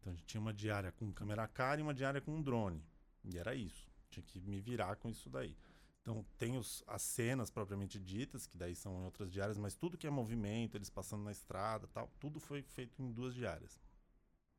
[0.00, 2.84] Então a gente tinha uma diária com câmera cara e uma diária com um drone.
[3.24, 3.90] E era isso.
[4.10, 5.56] Tinha que me virar com isso daí.
[6.02, 9.96] Então tem os, as cenas propriamente ditas, que daí são em outras diárias, mas tudo
[9.96, 13.80] que é movimento, eles passando na estrada tal, tudo foi feito em duas diárias.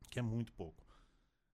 [0.09, 0.83] Que é muito pouco.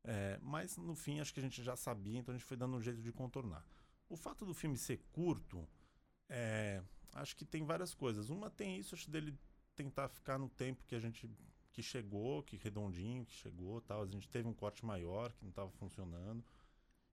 [0.04, 2.76] É, mas no fim acho que a gente já sabia, então a gente foi dando
[2.76, 3.66] um jeito de contornar.
[4.10, 5.68] O fato do filme ser curto,
[6.34, 6.82] é,
[7.14, 8.30] acho que tem várias coisas.
[8.30, 9.38] Uma tem isso, acho dele
[9.76, 11.30] tentar ficar no tempo que a gente
[11.74, 14.02] que chegou, que redondinho que chegou, tal.
[14.02, 16.44] A gente teve um corte maior que não estava funcionando.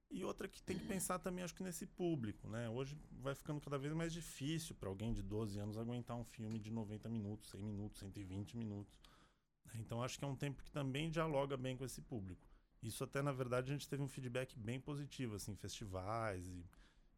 [0.09, 2.67] E outra que tem que pensar também, acho que nesse público, né?
[2.69, 6.57] Hoje vai ficando cada vez mais difícil para alguém de 12 anos aguentar um filme
[6.57, 8.97] de 90 minutos, 100 minutos, 120 minutos.
[9.75, 12.47] Então acho que é um tempo que também dialoga bem com esse público.
[12.81, 16.65] Isso até, na verdade, a gente teve um feedback bem positivo, assim, festivais e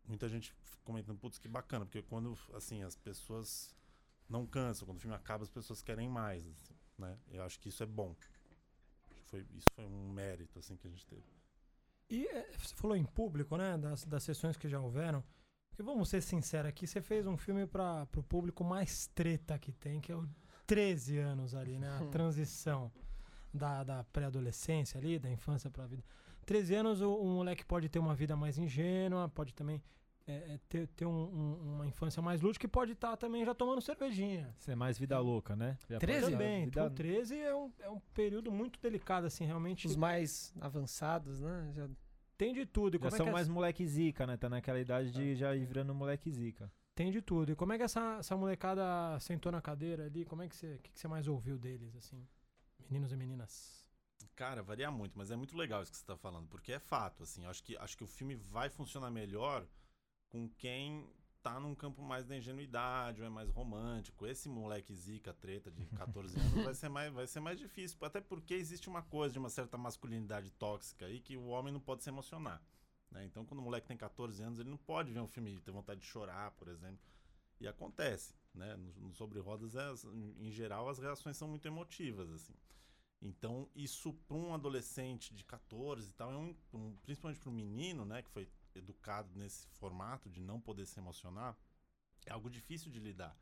[0.07, 3.75] muita gente comentando, putz, que bacana, porque quando, assim, as pessoas
[4.27, 7.17] não cansam, quando o filme acaba, as pessoas querem mais, assim, né?
[7.29, 8.15] Eu acho que isso é bom.
[9.25, 11.23] Foi, isso foi um mérito, assim, que a gente teve.
[12.09, 13.77] E é, você falou em público, né?
[13.77, 15.23] Das, das sessões que já houveram.
[15.69, 19.71] Porque vamos ser sinceros aqui, você fez um filme para o público mais treta que
[19.71, 20.27] tem, que é o
[20.67, 21.89] 13 anos ali, né?
[21.97, 22.91] A transição
[23.53, 26.03] da, da pré-adolescência ali, da infância para a vida.
[26.45, 29.81] 13 anos o, o, moleque pode ter uma vida mais ingênua, pode também
[30.27, 33.43] é, é, ter, ter um, um, uma infância mais lúdica e pode estar tá também
[33.43, 34.53] já tomando cervejinha.
[34.57, 35.77] Ser mais vida louca, né?
[35.89, 36.31] Já 13?
[36.31, 36.65] Também.
[36.65, 36.81] Vida...
[36.81, 39.87] Então, 13 é um, é um período muito delicado, assim, realmente.
[39.87, 41.71] Os mais avançados, né?
[41.73, 41.89] Já
[42.37, 42.95] tem de tudo.
[42.95, 44.37] E já como são é mais moleque zica, né?
[44.37, 46.71] Tá naquela idade de já ir virando moleque zica.
[46.93, 47.51] Tem de tudo.
[47.51, 50.25] E como é que essa, essa molecada sentou na cadeira ali?
[50.25, 52.27] Como é que você, que, que você mais ouviu deles, assim?
[52.89, 53.80] Meninos e meninas.
[54.41, 57.21] Cara, varia muito, mas é muito legal isso que você está falando, porque é fato,
[57.21, 57.45] assim.
[57.45, 59.67] Acho que, acho que o filme vai funcionar melhor
[60.29, 61.07] com quem
[61.43, 64.25] tá num campo mais da ingenuidade, ou é mais romântico.
[64.25, 67.99] Esse moleque zica, treta de 14 anos, vai ser, mais, vai ser mais difícil.
[68.01, 71.79] Até porque existe uma coisa de uma certa masculinidade tóxica aí que o homem não
[71.79, 72.59] pode se emocionar.
[73.11, 73.23] Né?
[73.25, 75.69] Então, quando o moleque tem 14 anos, ele não pode ver um filme e ter
[75.69, 77.05] vontade de chorar, por exemplo.
[77.59, 78.75] E acontece, né?
[78.75, 79.91] No, no Sobre Rodas, é,
[80.39, 82.55] em geral, as reações são muito emotivas, assim.
[83.21, 87.53] Então, isso para um adolescente de 14 e tal, é um, um principalmente para um
[87.53, 91.55] menino, né, que foi educado nesse formato de não poder se emocionar,
[92.25, 93.37] é algo difícil de lidar.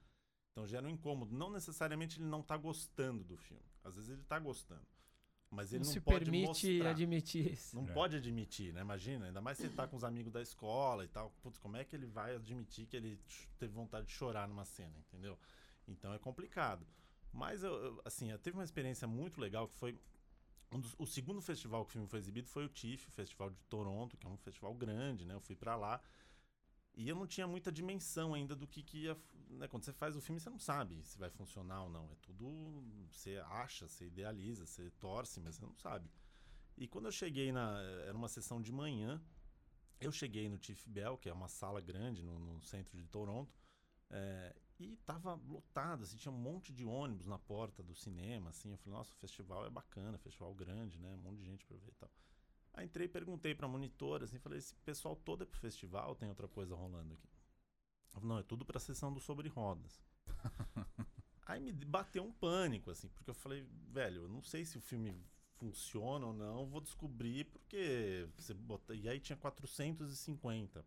[0.52, 1.34] Então gera um incômodo.
[1.34, 3.64] Não necessariamente ele não está gostando do filme.
[3.84, 4.86] Às vezes ele está gostando.
[5.50, 6.90] Mas ele não, não se pode permite mostrar.
[6.92, 7.76] admitir isso.
[7.76, 7.94] Não é.
[7.94, 8.82] pode admitir, né?
[8.82, 11.32] Imagina, ainda mais se ele tá com os amigos da escola e tal.
[11.42, 13.20] Putz, como é que ele vai admitir que ele
[13.58, 15.40] teve vontade de chorar numa cena, entendeu?
[15.88, 16.86] Então é complicado.
[17.32, 19.98] Mas, eu, assim, eu teve uma experiência muito legal que foi
[20.72, 23.64] um dos, o segundo festival que o filme foi exibido foi o TIFF, Festival de
[23.64, 25.34] Toronto, que é um festival grande, né?
[25.34, 26.02] Eu fui para lá
[27.00, 29.18] e eu não tinha muita dimensão ainda do que, que ia.
[29.50, 29.70] Né?
[29.70, 32.12] Quando você faz o filme, você não sabe se vai funcionar ou não.
[32.12, 32.84] É tudo.
[33.10, 36.10] Você acha, você idealiza, você torce, mas você não sabe.
[36.78, 37.82] E quando eu cheguei na.
[38.06, 39.22] Era uma sessão de manhã.
[40.00, 43.54] Eu cheguei no TIFF Bell, que é uma sala grande no, no centro de Toronto.
[44.10, 48.72] É, e tava lotado, assim, tinha um monte de ônibus na porta do cinema, assim.
[48.72, 51.14] Eu falei, nossa, o festival é bacana, festival grande, né?
[51.16, 52.10] Um monte de gente para ver e tal.
[52.74, 56.30] Aí entrei e perguntei pra monitora, assim, falei, esse pessoal todo é pro festival tem
[56.30, 57.28] outra coisa rolando aqui?
[58.24, 60.02] Não, é tudo pra sessão do Sobre Rodas.
[61.46, 64.82] Aí me bateu um pânico, assim, porque eu falei, velho, eu não sei se o
[64.82, 65.14] filme
[65.56, 68.96] funciona ou não, vou descobrir porque você bota...
[68.96, 70.86] E aí tinha 450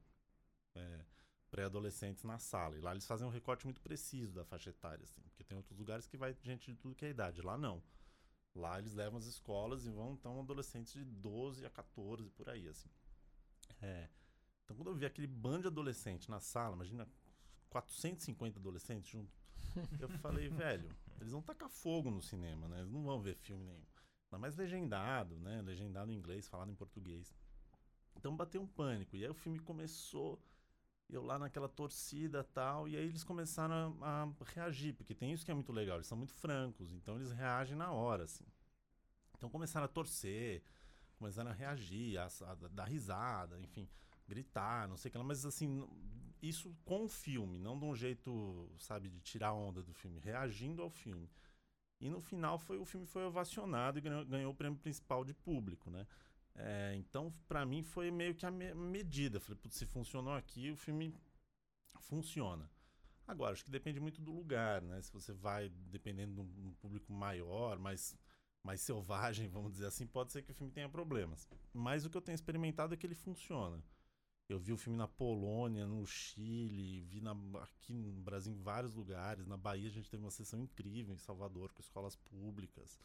[0.74, 1.04] é,
[1.52, 2.76] pré-adolescentes na sala.
[2.76, 5.20] E lá eles fazem um recorte muito preciso da faixa etária, assim.
[5.28, 7.42] Porque tem outros lugares que vai gente de tudo que é idade.
[7.42, 7.82] Lá não.
[8.54, 12.66] Lá eles levam as escolas e vão, então, adolescentes de 12 a 14, por aí,
[12.66, 12.88] assim.
[13.80, 14.08] É.
[14.64, 17.06] Então, quando eu vi aquele bando de adolescente na sala, imagina
[17.68, 19.32] 450 adolescentes junto,
[20.00, 22.80] eu falei, velho, eles vão tacar fogo no cinema, né?
[22.80, 23.84] Eles não vão ver filme nenhum.
[24.26, 25.60] Ainda mais legendado, né?
[25.60, 27.34] Legendado em inglês, falado em português.
[28.16, 29.16] Então bateu um pânico.
[29.16, 30.42] E aí o filme começou
[31.12, 35.44] Eu lá naquela torcida tal, e aí eles começaram a, a reagir, porque tem isso
[35.44, 38.46] que é muito legal, eles são muito francos, então eles reagem na hora, assim.
[39.36, 40.62] Então começaram a torcer,
[41.16, 43.86] começaram a reagir, a, a dar risada, enfim,
[44.26, 45.86] gritar, não sei o que lá, mas assim,
[46.40, 50.80] isso com o filme, não de um jeito, sabe, de tirar onda do filme, reagindo
[50.82, 51.30] ao filme.
[52.00, 55.32] E no final foi o filme foi ovacionado e ganhou, ganhou o prêmio principal de
[55.32, 56.06] público, né?
[56.54, 59.40] É, então, pra mim, foi meio que a me- medida.
[59.40, 61.14] Falei, se funcionou aqui, o filme
[62.00, 62.70] funciona.
[63.26, 65.00] Agora, acho que depende muito do lugar, né?
[65.02, 68.16] Se você vai, dependendo de um um público maior, mais,
[68.64, 71.48] mais selvagem, vamos dizer assim, pode ser que o filme tenha problemas.
[71.72, 73.82] Mas o que eu tenho experimentado é que ele funciona.
[74.48, 78.94] Eu vi o filme na Polônia, no Chile, vi na, aqui no Brasil em vários
[78.94, 79.46] lugares.
[79.46, 82.98] Na Bahia a gente teve uma sessão incrível em Salvador com escolas públicas.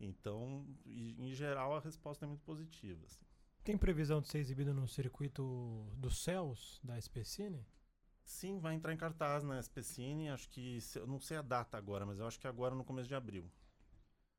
[0.00, 3.04] Então, em geral, a resposta é muito positiva.
[3.06, 3.24] assim.
[3.62, 7.64] Tem previsão de ser exibido no circuito dos céus da SPCine?
[8.24, 12.06] Sim, vai entrar em cartaz na SPCine, acho que, eu não sei a data agora,
[12.06, 13.50] mas eu acho que agora no começo de abril.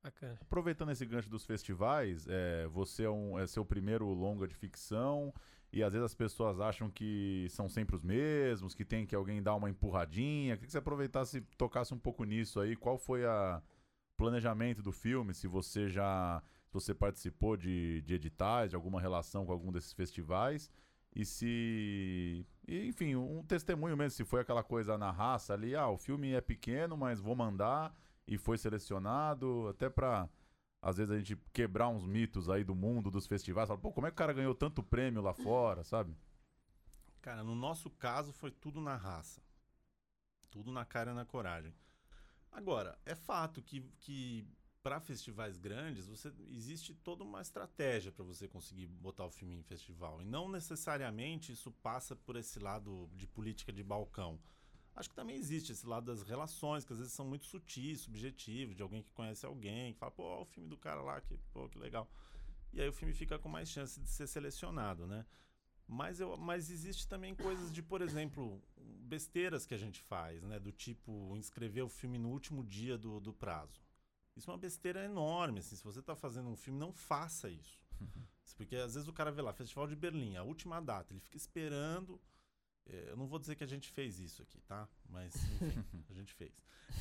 [0.03, 0.37] Bacana.
[0.41, 5.33] Aproveitando esse gancho dos festivais, é, você é, um, é seu primeiro longa de ficção
[5.71, 9.41] e às vezes as pessoas acham que são sempre os mesmos, que tem que alguém
[9.41, 10.55] dar uma empurradinha.
[10.55, 12.75] Queria que você aproveitasse e tocasse um pouco nisso aí.
[12.75, 13.61] Qual foi o
[14.17, 15.33] planejamento do filme?
[15.33, 19.93] Se você já se você participou de, de editais, de alguma relação com algum desses
[19.93, 20.69] festivais
[21.15, 25.87] e se e, enfim um testemunho mesmo se foi aquela coisa na raça ali ah
[25.87, 27.95] o filme é pequeno mas vou mandar
[28.27, 30.29] e foi selecionado, até pra
[30.81, 33.67] às vezes a gente quebrar uns mitos aí do mundo dos festivais.
[33.67, 36.15] Fala, pô, como é que o cara ganhou tanto prêmio lá fora, sabe?
[37.21, 39.41] Cara, no nosso caso foi tudo na raça.
[40.51, 41.73] Tudo na cara e na coragem.
[42.55, 44.47] Agora, é fato que, que
[44.81, 49.61] para festivais grandes, você existe toda uma estratégia para você conseguir botar o filme em
[49.61, 50.21] festival.
[50.21, 54.39] E não necessariamente isso passa por esse lado de política de balcão.
[54.95, 58.73] Acho que também existe esse lado das relações, que às vezes são muito sutis, subjetivos,
[58.73, 61.67] de alguém que conhece alguém, que fala, pô, o filme do cara lá, que, pô,
[61.67, 62.09] que legal.
[62.71, 65.25] E aí o filme fica com mais chance de ser selecionado, né?
[65.87, 70.59] Mas, eu, mas existe também coisas de, por exemplo, besteiras que a gente faz, né?
[70.59, 73.83] Do tipo, inscrever o filme no último dia do, do prazo.
[74.35, 75.75] Isso é uma besteira enorme, assim.
[75.75, 77.79] Se você está fazendo um filme, não faça isso.
[78.55, 81.37] Porque às vezes o cara vê lá, Festival de Berlim, a última data, ele fica
[81.37, 82.19] esperando.
[82.87, 84.87] É, eu não vou dizer que a gente fez isso aqui, tá?
[85.09, 86.51] Mas, enfim, a gente fez.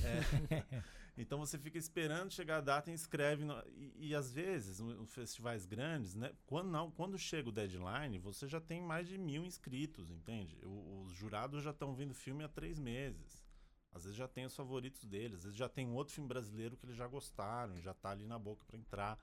[0.02, 0.20] É,
[1.16, 3.44] então você fica esperando chegar a data e inscreve.
[3.44, 6.32] no- e, e às vezes, no- nos festivais grandes, né?
[6.46, 10.58] Quando, não, quando chega o deadline, você já tem mais de mil inscritos, entende?
[10.64, 13.44] O- os jurados já estão vendo filme há três meses.
[13.92, 16.76] Às vezes já tem os favoritos deles, às vezes já tem um outro filme brasileiro
[16.76, 19.18] que eles já gostaram, já tá ali na boca para entrar.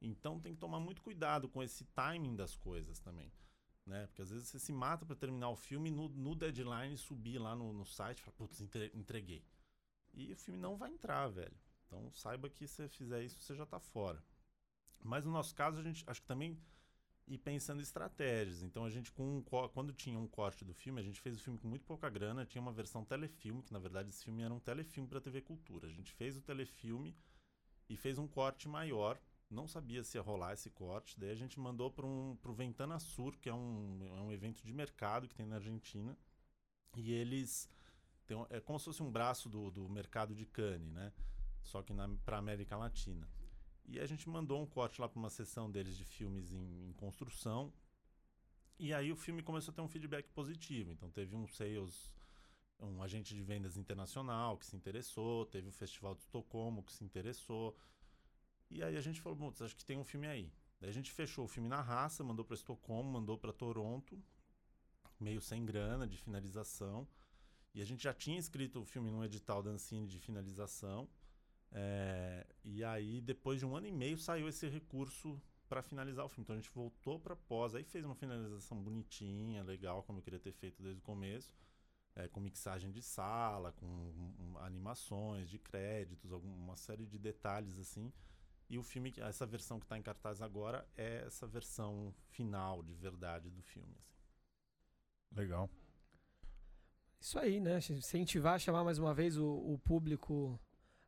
[0.00, 3.30] Então tem que tomar muito cuidado com esse timing das coisas também.
[3.86, 4.06] Né?
[4.08, 7.38] Porque às vezes você se mata para terminar o filme e no, no deadline subir
[7.38, 9.44] lá no, no site e falar, putz, entre- entreguei.
[10.14, 11.56] E o filme não vai entrar, velho.
[11.86, 14.22] Então saiba que se você fizer isso, você já tá fora.
[15.02, 16.58] Mas no nosso caso, a gente acho que também
[17.28, 18.62] ir pensando em estratégias.
[18.62, 21.40] Então a gente, com um quando tinha um corte do filme, a gente fez o
[21.40, 24.54] filme com muito pouca grana, tinha uma versão telefilme, que na verdade esse filme era
[24.54, 25.86] um telefilme para TV Cultura.
[25.88, 27.16] A gente fez o telefilme
[27.88, 29.18] e fez um corte maior.
[29.48, 32.98] Não sabia se ia rolar esse corte, daí a gente mandou para um, o Ventana
[32.98, 36.16] Sur, que é um, é um evento de mercado que tem na Argentina.
[36.96, 37.68] E eles.
[38.26, 41.12] Tem, é como se fosse um braço do, do mercado de Cannes, né?
[41.62, 41.92] Só que
[42.24, 43.28] para América Latina.
[43.84, 46.92] E a gente mandou um corte lá para uma sessão deles de filmes em, em
[46.94, 47.72] construção.
[48.78, 50.90] E aí o filme começou a ter um feedback positivo.
[50.92, 52.14] Então teve um sales,
[52.80, 57.04] um agente de vendas internacional que se interessou, teve o Festival de Estocolmo que se
[57.04, 57.76] interessou.
[58.70, 60.52] E aí a gente falou, putz, acho que tem um filme aí.
[60.80, 64.22] Daí a gente fechou o filme na raça, mandou para Estocolmo, mandou para Toronto,
[65.18, 67.06] meio sem grana de finalização.
[67.74, 71.08] E a gente já tinha escrito o filme num edital da Ancine de finalização.
[71.72, 76.28] É, e aí, depois de um ano e meio, saiu esse recurso para finalizar o
[76.28, 76.44] filme.
[76.44, 80.38] Então a gente voltou para pós, aí fez uma finalização bonitinha, legal, como eu queria
[80.38, 81.54] ter feito desde o começo,
[82.14, 88.12] é, com mixagem de sala, com um, animações de créditos, alguma série de detalhes assim.
[88.68, 92.92] E o filme, essa versão que está em cartaz agora é essa versão final de
[92.94, 93.94] verdade do filme.
[93.98, 95.40] assim.
[95.40, 95.70] Legal.
[97.20, 97.78] Isso aí, né?
[97.90, 100.58] Incentivar, chamar mais uma vez o, o público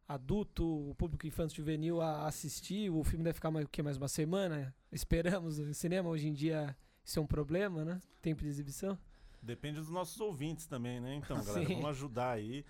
[0.06, 2.90] adulto, o público infanto juvenil a assistir.
[2.90, 3.82] O filme deve ficar mais, o quê?
[3.82, 4.74] mais uma semana?
[4.90, 5.59] Esperamos.
[5.59, 8.00] O cinema hoje em dia isso é um problema, né?
[8.20, 8.98] Tempo de exibição.
[9.42, 11.14] Depende dos nossos ouvintes também, né?
[11.14, 11.74] Então, galera, Sim.
[11.74, 12.64] vamos ajudar aí.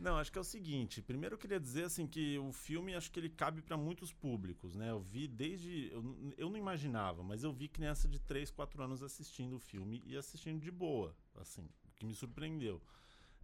[0.00, 1.02] Não, acho que é o seguinte.
[1.02, 4.74] Primeiro eu queria dizer assim que o filme acho que ele cabe para muitos públicos,
[4.74, 4.90] né?
[4.90, 9.02] Eu vi desde eu, eu não imaginava, mas eu vi criança de 3, 4 anos
[9.02, 11.68] assistindo o filme e assistindo de boa, assim.
[11.96, 12.80] que me surpreendeu.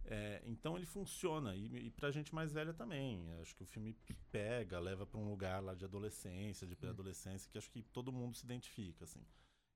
[0.03, 3.29] É, então ele funciona, e, e pra gente mais velha também.
[3.39, 3.95] Acho que o filme
[4.31, 8.35] pega, leva para um lugar lá de adolescência, de pré-adolescência, que acho que todo mundo
[8.35, 9.21] se identifica, assim.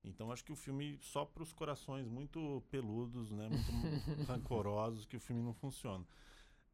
[0.02, 5.16] Então acho que o filme, só para os corações muito peludos, né, muito rancorosos, que
[5.16, 6.04] o filme não funciona.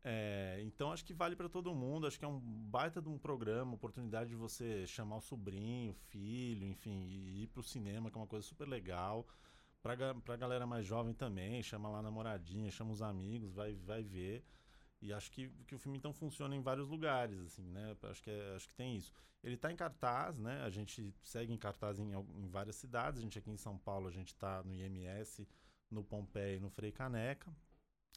[0.04, 3.18] É, então acho que vale para todo mundo, acho que é um baita de um
[3.18, 8.16] programa, oportunidade de você chamar o sobrinho, o filho, enfim, e ir pro cinema, que
[8.16, 9.26] é uma coisa super legal.
[9.82, 13.74] Pra, ga- pra galera mais jovem também, chama lá a namoradinha, chama os amigos, vai,
[13.76, 14.44] vai ver.
[15.02, 17.96] E acho que, que o filme então funciona em vários lugares, assim, né?
[18.04, 19.12] Acho que, é- acho que tem isso.
[19.44, 20.62] Ele tá em cartaz, né?
[20.64, 23.20] A gente segue em cartaz em, em várias cidades.
[23.20, 25.48] A gente aqui em São Paulo, a gente tá no IMS,
[25.90, 27.52] no Pompeia e no Frei Caneca.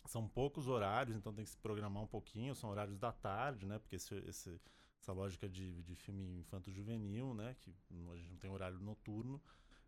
[0.06, 2.56] São poucos horários, então tem que se programar um pouquinho.
[2.56, 3.78] São horários da tarde, né?
[3.80, 4.60] Porque esse, esse-
[5.00, 7.56] essa lógica de, de filme infanto-juvenil, né?
[7.60, 7.74] Que
[8.12, 9.42] a gente não tem horário noturno.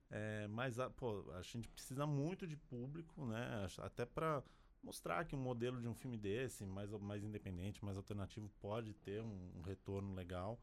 [0.10, 3.68] É, mas a, pô, a gente precisa muito de público, né?
[3.80, 4.44] Até para
[4.84, 9.22] mostrar que um modelo de um filme desse, mais, mais independente, mais alternativo, pode ter
[9.24, 10.60] um, um retorno legal.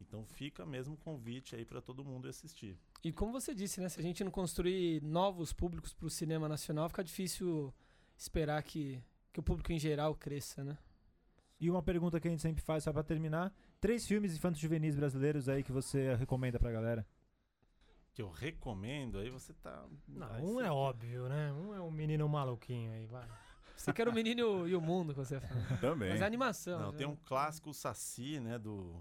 [0.00, 2.76] Então fica mesmo o convite aí para todo mundo assistir.
[3.04, 3.88] E como você disse, né?
[3.88, 7.72] Se a gente não construir novos públicos pro cinema nacional, fica difícil
[8.22, 9.02] esperar que,
[9.32, 10.78] que o público em geral cresça, né?
[11.60, 13.54] E uma pergunta que a gente sempre faz, só pra terminar.
[13.80, 17.06] Três filmes infantos juvenis brasileiros aí que você recomenda pra galera.
[18.14, 19.86] Que eu recomendo, aí você tá.
[20.08, 21.52] Não, um você- é óbvio, né?
[21.52, 23.26] Um é um menino maluquinho aí, vai.
[23.76, 25.78] Você quer o menino e o mundo, que você fala.
[25.80, 26.10] Também.
[26.10, 26.78] Mas é animação.
[26.78, 26.98] Não, já.
[26.98, 29.00] tem um clássico Saci, né, do,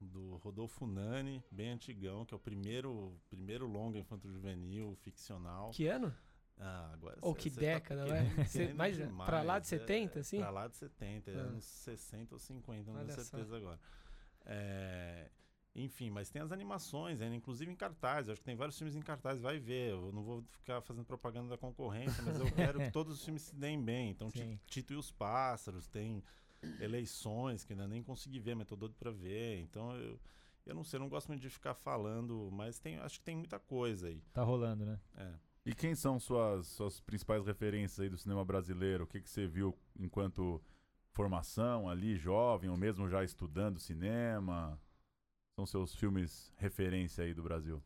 [0.00, 5.70] do Rodolfo Nani, bem antigão, que é o primeiro, primeiro longa infanto-juvenil, ficcional.
[5.70, 6.14] Que ano?
[6.64, 9.68] Ah, agora Ou que cê década, tá Cê- querendo mais demais, pra lá de é,
[9.68, 10.38] 70, assim?
[10.38, 11.38] Pra lá de 70, é Ah.
[11.40, 13.22] anos 60 ou 50, não tenho Olha só.
[13.22, 13.80] certeza agora.
[14.44, 15.28] É,
[15.74, 18.28] enfim, mas tem as animações ainda, inclusive em cartaz.
[18.28, 19.90] Eu acho que tem vários filmes em cartaz, vai ver.
[19.90, 23.42] Eu não vou ficar fazendo propaganda da concorrência, mas eu quero que todos os filmes
[23.42, 24.10] se deem bem.
[24.10, 24.30] Então.
[24.66, 26.22] Tito e os Pássaros, tem
[26.80, 29.58] eleições que ainda nem consegui ver, mas tô doido pra ver.
[29.60, 30.20] Então, eu,
[30.66, 33.36] eu não sei, eu não gosto muito de ficar falando, mas tem, acho que tem
[33.36, 34.20] muita coisa aí.
[34.32, 35.00] Tá rolando, né?
[35.16, 35.32] É.
[35.64, 39.04] E quem são suas, suas principais referências aí do cinema brasileiro?
[39.04, 40.60] O que, que você viu enquanto
[41.12, 44.80] formação ali, jovem, ou mesmo já estudando cinema?
[45.56, 47.82] São seus filmes referência aí do Brasil?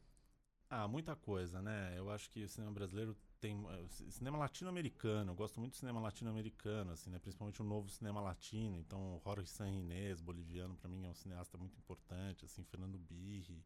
[0.69, 1.95] Ah, muita coisa, né?
[1.97, 3.57] Eu acho que o cinema brasileiro tem.
[3.71, 7.19] eh, Cinema latino-americano, eu gosto muito do cinema latino-americano, assim, né?
[7.21, 8.77] Principalmente o novo cinema latino.
[8.79, 13.65] Então, Jorge Sanrinés, boliviano, para mim é um cineasta muito importante, assim, Fernando Birri,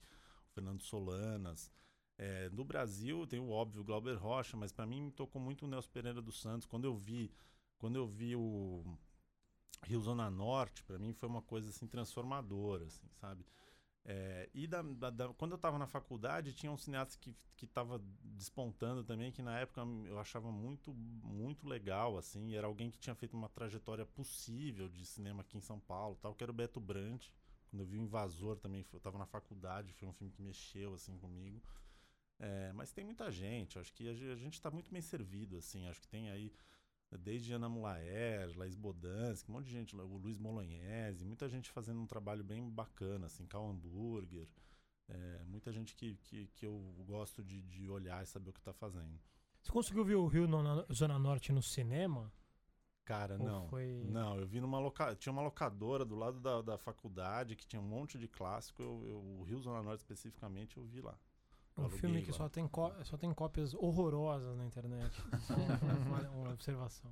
[0.54, 1.70] Fernando Solanas.
[2.22, 5.68] Eh, no Brasil tem o óbvio Glauber Rocha, mas para mim me tocou muito o
[5.68, 6.66] Nelson Pereira dos Santos.
[6.66, 7.32] Quando eu vi,
[7.78, 8.84] quando eu vi o
[9.84, 13.44] Rio Zona Norte, para mim foi uma coisa assim transformadora, assim, sabe?
[14.04, 18.00] É, e da- da- da- quando eu estava na faculdade, tinha um cineasta que estava
[18.24, 22.54] despontando também, que na época eu achava muito, muito legal, assim.
[22.56, 26.34] Era alguém que tinha feito uma trajetória possível de cinema aqui em São Paulo, tal,
[26.34, 27.32] que era o Beto Brandt.
[27.70, 30.94] Quando eu vi o Invasor também, eu estava na faculdade, foi um filme que mexeu,
[30.94, 31.60] assim, comigo.
[32.42, 35.58] É, mas tem muita gente, acho que a ge- a gente está muito bem servido,
[35.58, 35.86] assim.
[35.86, 36.50] Acho que tem aí
[37.18, 42.00] desde Ana Mulaer, Laís Bodansky, um monte de gente, o Luiz Bolognese, muita gente fazendo
[42.00, 44.48] um trabalho bem bacana, assim, Cal Hamburger,
[45.08, 48.62] é, muita gente que, que, que eu gosto de, de olhar e saber o que
[48.62, 49.20] tá fazendo.
[49.60, 52.32] Você conseguiu ver o Rio no- Zona Norte no cinema?
[53.04, 53.68] Cara, Ou não.
[53.68, 55.14] foi- Não, eu vi numa loca...
[55.16, 59.04] tinha uma locadora do lado da, da faculdade que tinha um monte de clássico, eu,
[59.04, 61.18] eu- o Rio Zona Norte especificamente eu vi lá.
[61.80, 62.36] Um aluguei filme que lá.
[62.36, 62.68] só tem,
[63.04, 65.10] só tem cópias horrorosas na internet.
[65.40, 67.10] Só uma, uma observação.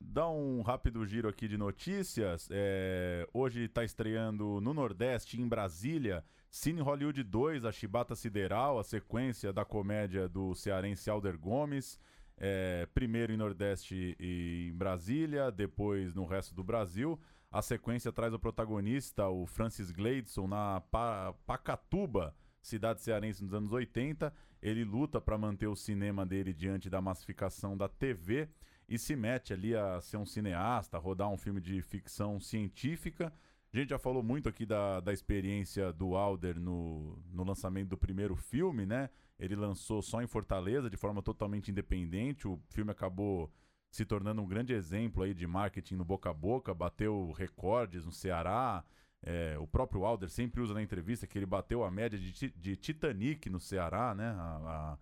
[0.00, 2.48] Dá um rápido giro aqui de notícias.
[2.50, 8.84] É, hoje está estreando no Nordeste, em Brasília, Cine Hollywood 2, a Chibata Sideral, a
[8.84, 11.98] sequência da comédia do cearense Alder Gomes.
[12.42, 17.20] É, primeiro em Nordeste e em Brasília, depois no resto do Brasil.
[17.52, 23.72] A sequência traz o protagonista, o Francis Gleidson, na Pa- Pacatuba, cidade cearense nos anos
[23.72, 24.32] 80.
[24.62, 28.48] Ele luta para manter o cinema dele diante da massificação da TV
[28.88, 33.32] e se mete ali a ser um cineasta, a rodar um filme de ficção científica.
[33.72, 37.96] A gente já falou muito aqui da, da experiência do Alder no, no lançamento do
[37.96, 39.08] primeiro filme, né?
[39.38, 42.48] Ele lançou só em Fortaleza, de forma totalmente independente.
[42.48, 43.50] O filme acabou
[43.88, 48.12] se tornando um grande exemplo aí de marketing no boca a boca, bateu recordes no
[48.12, 48.84] Ceará.
[49.22, 52.76] É, o próprio Alder sempre usa na entrevista que ele bateu a média de, de
[52.76, 54.30] Titanic no Ceará, né?
[54.30, 54.98] A- a-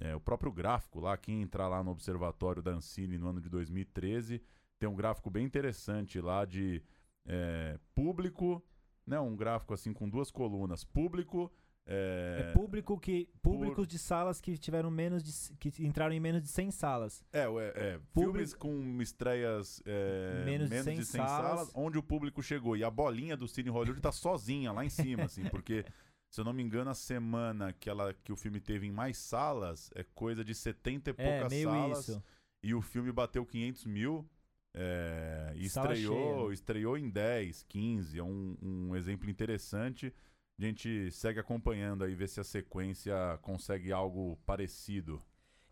[0.00, 3.48] é, o próprio gráfico lá, quem entrar lá no Observatório da Ancine no ano de
[3.48, 4.40] 2013,
[4.78, 6.80] tem um gráfico bem interessante lá de
[7.26, 8.64] é, público,
[9.06, 9.18] né?
[9.20, 11.52] Um gráfico assim com duas colunas, público,
[11.90, 16.42] É, É público que, públicos de salas que tiveram menos de, que entraram em menos
[16.42, 17.24] de 100 salas.
[17.32, 21.48] É, é, filmes com estreias é, Menos menos, de 100 de 100 salas.
[21.58, 21.70] salas.
[21.74, 22.76] onde o público chegou.
[22.76, 25.82] E a bolinha do Cine Hollywood tá sozinha lá em cima, assim, porque,
[26.30, 29.16] se eu não me engano, a semana que, ela, que o filme teve em mais
[29.16, 32.00] salas é coisa de 70 e É, poucas meio salas.
[32.08, 32.22] isso.
[32.62, 34.28] E o filme bateu 500 mil.
[34.74, 36.52] é, e estreou, cheia.
[36.54, 38.18] estreou em 10, 15.
[38.18, 40.12] É um, um exemplo interessante.
[40.58, 45.22] A gente segue acompanhando aí, ver se a sequência consegue algo parecido.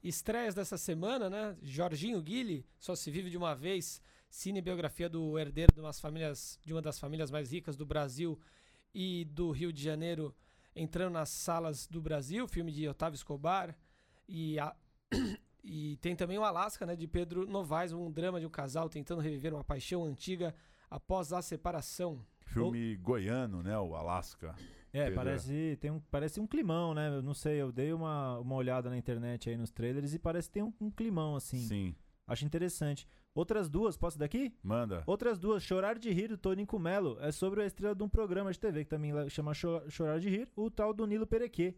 [0.03, 1.57] Estreias dessa semana, né?
[1.61, 6.73] Jorginho Guille, Só se vive de uma vez, cinebiografia do herdeiro de, umas famílias, de
[6.73, 8.39] uma das famílias mais ricas do Brasil
[8.95, 10.33] e do Rio de Janeiro,
[10.75, 13.77] entrando nas salas do Brasil, filme de Otávio Escobar.
[14.29, 14.77] E, a-
[15.65, 16.95] e tem também o Alasca, né?
[16.95, 20.55] De Pedro Novaes, um drama de um casal tentando reviver uma paixão antiga
[20.89, 22.25] após a separação.
[22.47, 23.79] Filme goiano, né?
[23.79, 24.55] O Alasca.
[24.93, 25.15] É, Pedro.
[25.17, 27.09] parece, tem um, parece um climão, né?
[27.09, 30.49] Eu não sei, eu dei uma, uma olhada na internet aí nos trailers e parece
[30.49, 31.59] que tem um, um climão, assim.
[31.59, 31.95] Sim.
[32.27, 33.07] Acho interessante.
[33.35, 34.55] Outras duas, posso daqui?
[34.63, 35.03] Manda.
[35.07, 37.19] Outras duas, Chorar de Rir, do Toninho Melo.
[37.21, 40.31] É sobre a estrela de um programa de TV que também chama Cho- Chorar de
[40.31, 41.75] Rir, o tal do Nilo Perequê.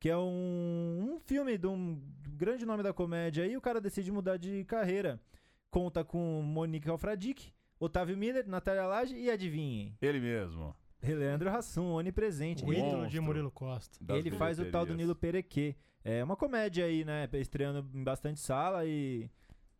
[0.00, 2.00] Que é um, um filme de um
[2.30, 5.20] grande nome da comédia aí, o cara decide mudar de carreira.
[5.70, 7.52] Conta com Monique Alfradique,
[7.84, 10.72] Otávio Miller, Natália Lage e adivinhem, Ele mesmo.
[11.02, 12.64] Leandro Hassum, onipresente.
[12.64, 13.18] O ídolo de.
[13.18, 13.98] Murilo Costa.
[14.14, 14.94] Ele faz o tal do.
[14.94, 15.74] Nilo Perequê.
[16.04, 17.28] É uma comédia aí, né?
[17.32, 19.28] Estreando em bastante sala e.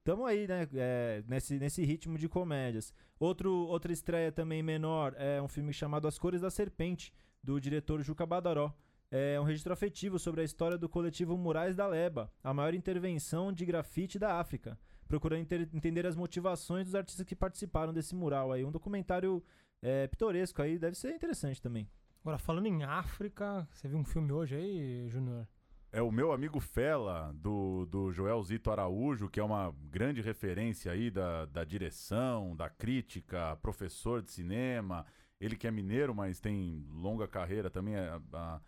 [0.02, 0.66] Tamo aí, né?
[0.74, 2.92] é, nesse, nesse ritmo de comédias.
[3.20, 8.02] Outro, outra estreia também menor é um filme chamado As Cores da Serpente, do diretor
[8.02, 8.74] Juca Badaró.
[9.12, 13.52] É um registro afetivo sobre a história do coletivo Murais da Leba, a maior intervenção
[13.52, 14.76] de grafite da África,
[15.08, 18.64] procurando entender as motivações dos artistas que participaram desse mural aí.
[18.64, 19.42] Um documentário
[19.80, 21.88] é, pitoresco aí, deve ser interessante também.
[22.22, 25.46] Agora, falando em África, você viu um filme hoje aí, Júnior?
[25.90, 30.90] É o meu amigo Fela, do, do Joel Zito Araújo, que é uma grande referência
[30.90, 35.04] aí da, da direção, da crítica, professor de cinema.
[35.38, 38.60] Ele que é mineiro, mas tem longa carreira também, é, a-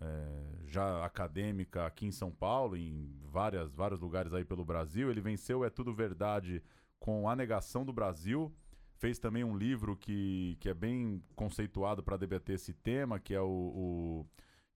[0.00, 5.10] é, já acadêmica aqui em São Paulo, em várias, vários lugares aí pelo Brasil.
[5.10, 6.62] Ele venceu É Tudo Verdade
[6.98, 8.52] com A Negação do Brasil.
[8.96, 13.40] Fez também um livro que, que é bem conceituado para debater esse tema, que é
[13.40, 14.26] o- o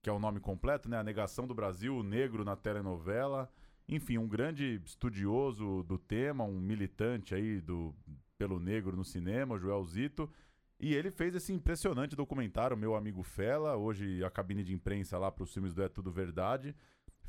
[0.01, 0.99] que é o nome completo, né?
[0.99, 3.49] A Negação do Brasil, o Negro na telenovela.
[3.89, 7.95] Enfim, um grande estudioso do tema, um militante aí do
[8.39, 10.29] pelo negro no cinema, Joel Zito.
[10.83, 15.31] E ele fez esse impressionante documentário, Meu Amigo Fela, hoje a cabine de imprensa lá
[15.31, 16.75] para os filmes do É Tudo Verdade.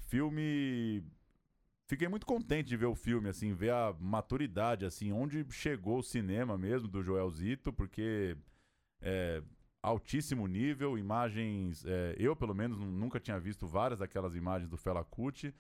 [0.10, 1.04] Filme
[1.86, 6.04] Fiquei muito contente de ver o filme, assim, ver a maturidade, assim, onde chegou o
[6.04, 8.36] cinema mesmo do Joel Zito, porque
[9.02, 9.44] é,
[9.82, 11.86] altíssimo nível, imagens.
[11.86, 15.54] é, eu, pelo menos, nu- nunca tinha visto várias daquelas imagens do Fela Kuti.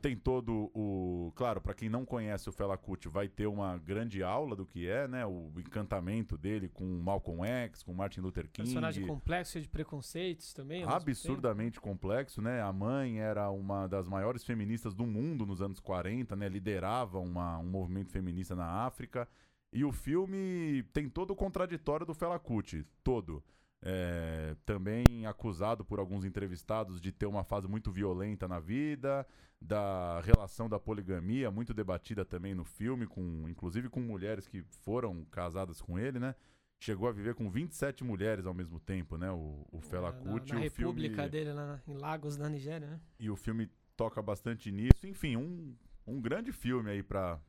[0.00, 1.32] Tem todo o.
[1.34, 4.86] Claro, para quem não conhece o Fela Kuti, vai ter uma grande aula do que
[4.86, 5.24] é, né?
[5.24, 8.68] O encantamento dele com Malcolm X, com Martin Luther King.
[8.68, 10.84] Personagem complexo, cheio de preconceitos também.
[10.84, 12.60] Absurdamente complexo, né?
[12.60, 16.46] A mãe era uma das maiores feministas do mundo nos anos 40, né?
[16.48, 19.26] Liderava uma- um movimento feminista na África.
[19.72, 23.42] E o filme tem todo o contraditório do Fela Kuti, todo.
[23.82, 29.26] É, também acusado por alguns entrevistados de ter uma fase muito violenta na vida,
[29.60, 35.24] da relação da poligamia, muito debatida também no filme, com, inclusive com mulheres que foram
[35.26, 36.34] casadas com ele, né?
[36.78, 39.30] Chegou a viver com 27 mulheres ao mesmo tempo, né?
[39.30, 40.52] O, o Fela É, na- Kuti.
[40.52, 43.00] Na, o república filme, dele lá em Lagos, na Nigéria, né?
[43.18, 45.06] E o filme toca bastante nisso.
[45.06, 45.74] Enfim, um,
[46.06, 47.40] um grande filme aí pra,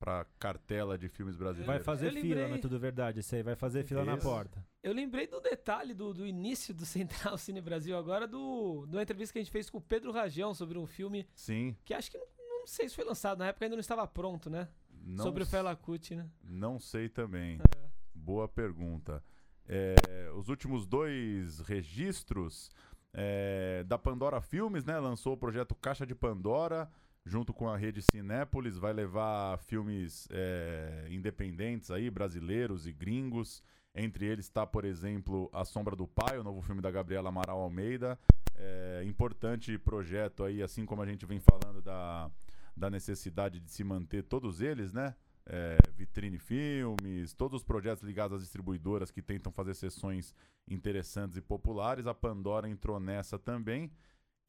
[0.00, 1.66] pra cartela de filmes brasileiros.
[1.76, 3.20] Vai fazer Eu fila, lembrei- não é tudo verdade.
[3.20, 4.26] Isso aí vai fazer fila na Isso.
[4.26, 4.66] porta.
[4.82, 6.86] Eu lembrei do detalhe do, do início do
[7.34, 10.10] Central Cine Brasil agora, do, de uma entrevista que a gente fez com o Pedro
[10.10, 11.76] Rajão sobre um filme Sim.
[11.84, 12.26] que acho que não,
[12.60, 14.66] não sei se foi lançado, na época ainda não estava pronto, né?
[15.02, 16.28] Não, sobre o Fela Kuti, né?
[16.42, 17.58] Não sei também.
[17.58, 17.88] É.
[18.14, 19.22] Boa pergunta.
[19.68, 22.70] É, os últimos dois registros
[23.12, 24.98] é, da Pandora Filmes, né?
[24.98, 26.90] Lançou o projeto Caixa de Pandora,
[27.24, 33.62] junto com a rede Cinépolis, vai levar filmes é, independentes aí, brasileiros e gringos.
[33.94, 37.60] Entre eles está, por exemplo, A Sombra do Pai, o novo filme da Gabriela Amaral
[37.60, 38.18] Almeida.
[38.56, 42.30] É, importante projeto aí, assim como a gente vem falando da,
[42.76, 45.14] da necessidade de se manter todos eles, né?
[45.46, 50.34] É, Vitrine Filmes, todos os projetos ligados às distribuidoras que tentam fazer sessões
[50.68, 52.06] interessantes e populares.
[52.06, 53.90] A Pandora entrou nessa também.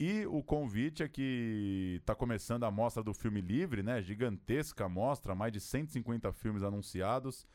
[0.00, 4.02] E o convite é que está começando a mostra do filme livre, né?
[4.02, 7.46] Gigantesca mostra, mais de 150 filmes anunciados.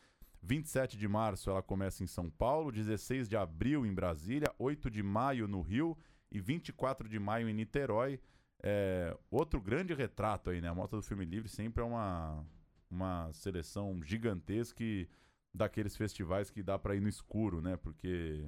[0.42, 5.04] 27 de março ela começa em São Paulo, 16 de abril em Brasília, 8 de
[5.04, 5.98] maio no Rio
[6.32, 8.20] e 24 de maio em Niterói.
[8.64, 10.70] É, outro grande retrato aí, né?
[10.70, 12.46] A Mostra do Filme Livre sempre é uma,
[12.90, 14.84] uma seleção gigantesca
[15.54, 17.78] daqueles festivais que dá pra ir no escuro, né?
[17.78, 18.46] Porque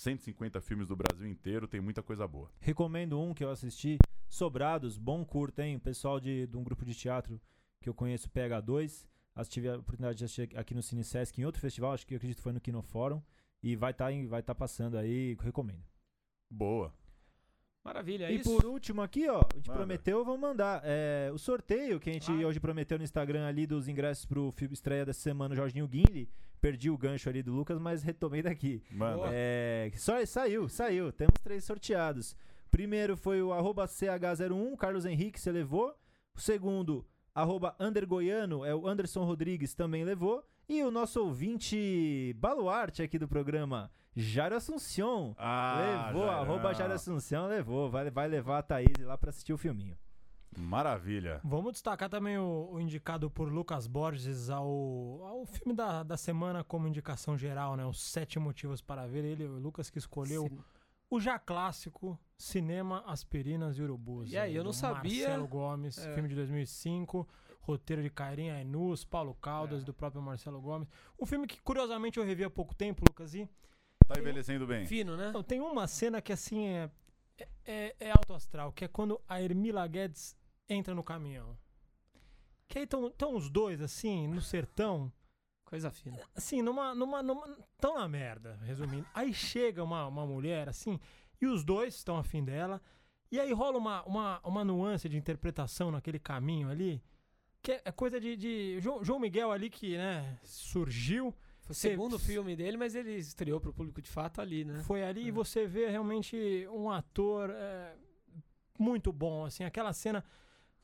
[0.00, 2.50] 150 filmes do Brasil inteiro tem muita coisa boa.
[2.58, 3.98] Recomendo um que eu assisti,
[4.28, 5.76] Sobrados, bom curta, hein?
[5.76, 7.38] O pessoal de, de um grupo de teatro
[7.80, 9.06] que eu conheço, PH2.
[9.34, 12.14] As- Tive a oportunidade de assistir aqui no Cine Sesc em outro festival, acho que
[12.14, 13.22] eu acredito que foi no Kinofórum.
[13.62, 15.84] E vai estar vai tá passando aí, recomendo.
[16.50, 16.94] Boa.
[17.84, 18.54] Maravilha, é e isso.
[18.54, 19.78] por último aqui, ó, a gente Manda.
[19.78, 20.82] prometeu, vamos mandar.
[20.84, 24.74] É, o sorteio que a gente hoje prometeu no Instagram ali dos ingressos pro filme
[24.74, 26.28] estreia dessa semana, Jorginho Guinle.
[26.60, 28.82] Perdi o gancho ali do Lucas, mas retomei daqui.
[28.90, 29.30] Manda.
[29.32, 31.10] É, só saiu, saiu.
[31.10, 32.36] Temos três sorteados.
[32.70, 35.94] Primeiro foi o arroba CH01, Carlos Henrique, você levou.
[36.34, 37.04] O segundo,
[37.34, 40.44] arroba Andergoiano, é o Anderson Rodrigues, também levou.
[40.68, 46.42] E o nosso ouvinte baluarte aqui do programa, Jairo Assunção, Ah, levou, Jairão.
[46.42, 47.88] arroba Jairo Assunção, levou.
[47.90, 49.96] Vai, vai levar a Thaís lá pra assistir o filminho.
[50.58, 51.40] Maravilha.
[51.44, 54.66] Vamos destacar também o, o indicado por Lucas Borges ao,
[55.24, 57.84] ao filme da, da semana como indicação geral, né?
[57.86, 59.24] Os Sete Motivos para Ver.
[59.24, 60.58] Ele, o Lucas que escolheu Sim.
[61.08, 64.32] o já clássico Cinema, Aspirinas e Urubus.
[64.32, 66.14] E aí, eu não sabia- Marcelo Gomes, É.
[66.14, 67.28] filme de 2005,
[67.60, 70.88] roteiro de Cairim Ainus, Paulo Caldas, do próprio Marcelo Gomes.
[71.18, 73.48] Um filme que, curiosamente, eu revi há pouco tempo, Lucas, e
[74.14, 74.86] Tá envelhecendo bem.
[74.86, 75.30] Fino, né?
[75.32, 76.90] não, tem uma cena que, assim, é,
[77.64, 80.36] é, é, alto astral, que é quando a Ermila Guedes
[80.68, 81.56] entra no caminhão.
[82.68, 85.12] Que aí estão os dois, assim, no sertão,
[85.64, 86.18] Coisa fina.
[86.34, 86.94] assim, numa.
[86.96, 89.06] numa, numa tão na merda, resumindo.
[89.14, 90.98] Aí chega uma, uma mulher, assim,
[91.40, 92.80] e os dois estão afim dela.
[93.30, 97.00] E aí rola uma, uma, uma nuance de interpretação naquele caminho ali.
[97.62, 98.36] Que é- é coisa de.
[98.36, 101.32] de João, João Miguel ali que, né, surgiu.
[101.74, 104.82] Foi o segundo filme dele, mas ele estreou pro público de fato ali, né?
[104.84, 106.36] Foi ali e você vê realmente
[106.72, 107.94] um ator é,
[108.78, 109.64] muito bom, assim.
[109.64, 110.24] Aquela cena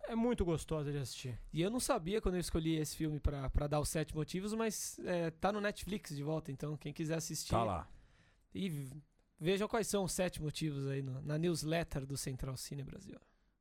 [0.09, 1.39] é muito gostosa de assistir.
[1.53, 4.55] E eu não sabia quando eu escolhi esse filme pra, pra dar os sete motivos,
[4.55, 7.51] mas é, tá no Netflix de volta, então quem quiser assistir.
[7.51, 7.89] Tá lá.
[8.55, 8.89] E
[9.39, 13.19] vejam quais são os sete motivos aí no- na newsletter do Central Cine Brasil.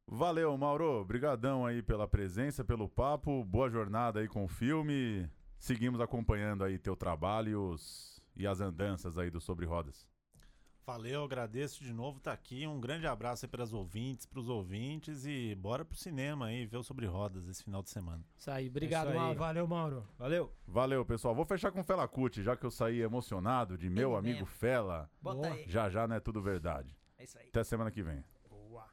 [0.08, 1.02] Valeu, Mauro.
[1.02, 3.44] Obrigadão aí pela presença, pelo papo.
[3.44, 5.28] Boa jornada aí com o filme.
[5.58, 10.08] Seguimos acompanhando aí teu trabalho e, os, e as andanças aí do Sobre Rodas.
[10.86, 12.68] Valeu, agradeço de novo estar tá aqui.
[12.68, 16.64] Um grande abraço aí para as ouvintes, para os ouvintes e bora pro cinema aí
[16.68, 18.24] ver o Sobre Rodas esse final de semana.
[18.38, 19.24] Isso aí, obrigado, é Isso aí.
[19.24, 19.40] Mauro.
[19.40, 20.08] Valeu, Mauro.
[20.16, 20.54] Valeu.
[20.68, 21.34] Valeu, pessoal.
[21.34, 24.46] Vou fechar com Fela Kuti, já que eu saí emocionado de meu Bem amigo mesmo.
[24.46, 25.10] Fela.
[25.20, 25.66] Bota aí.
[25.68, 26.96] Já já não é tudo verdade.
[27.18, 27.48] É isso aí.
[27.48, 28.24] Até semana que vem.
[28.48, 28.86] Boa.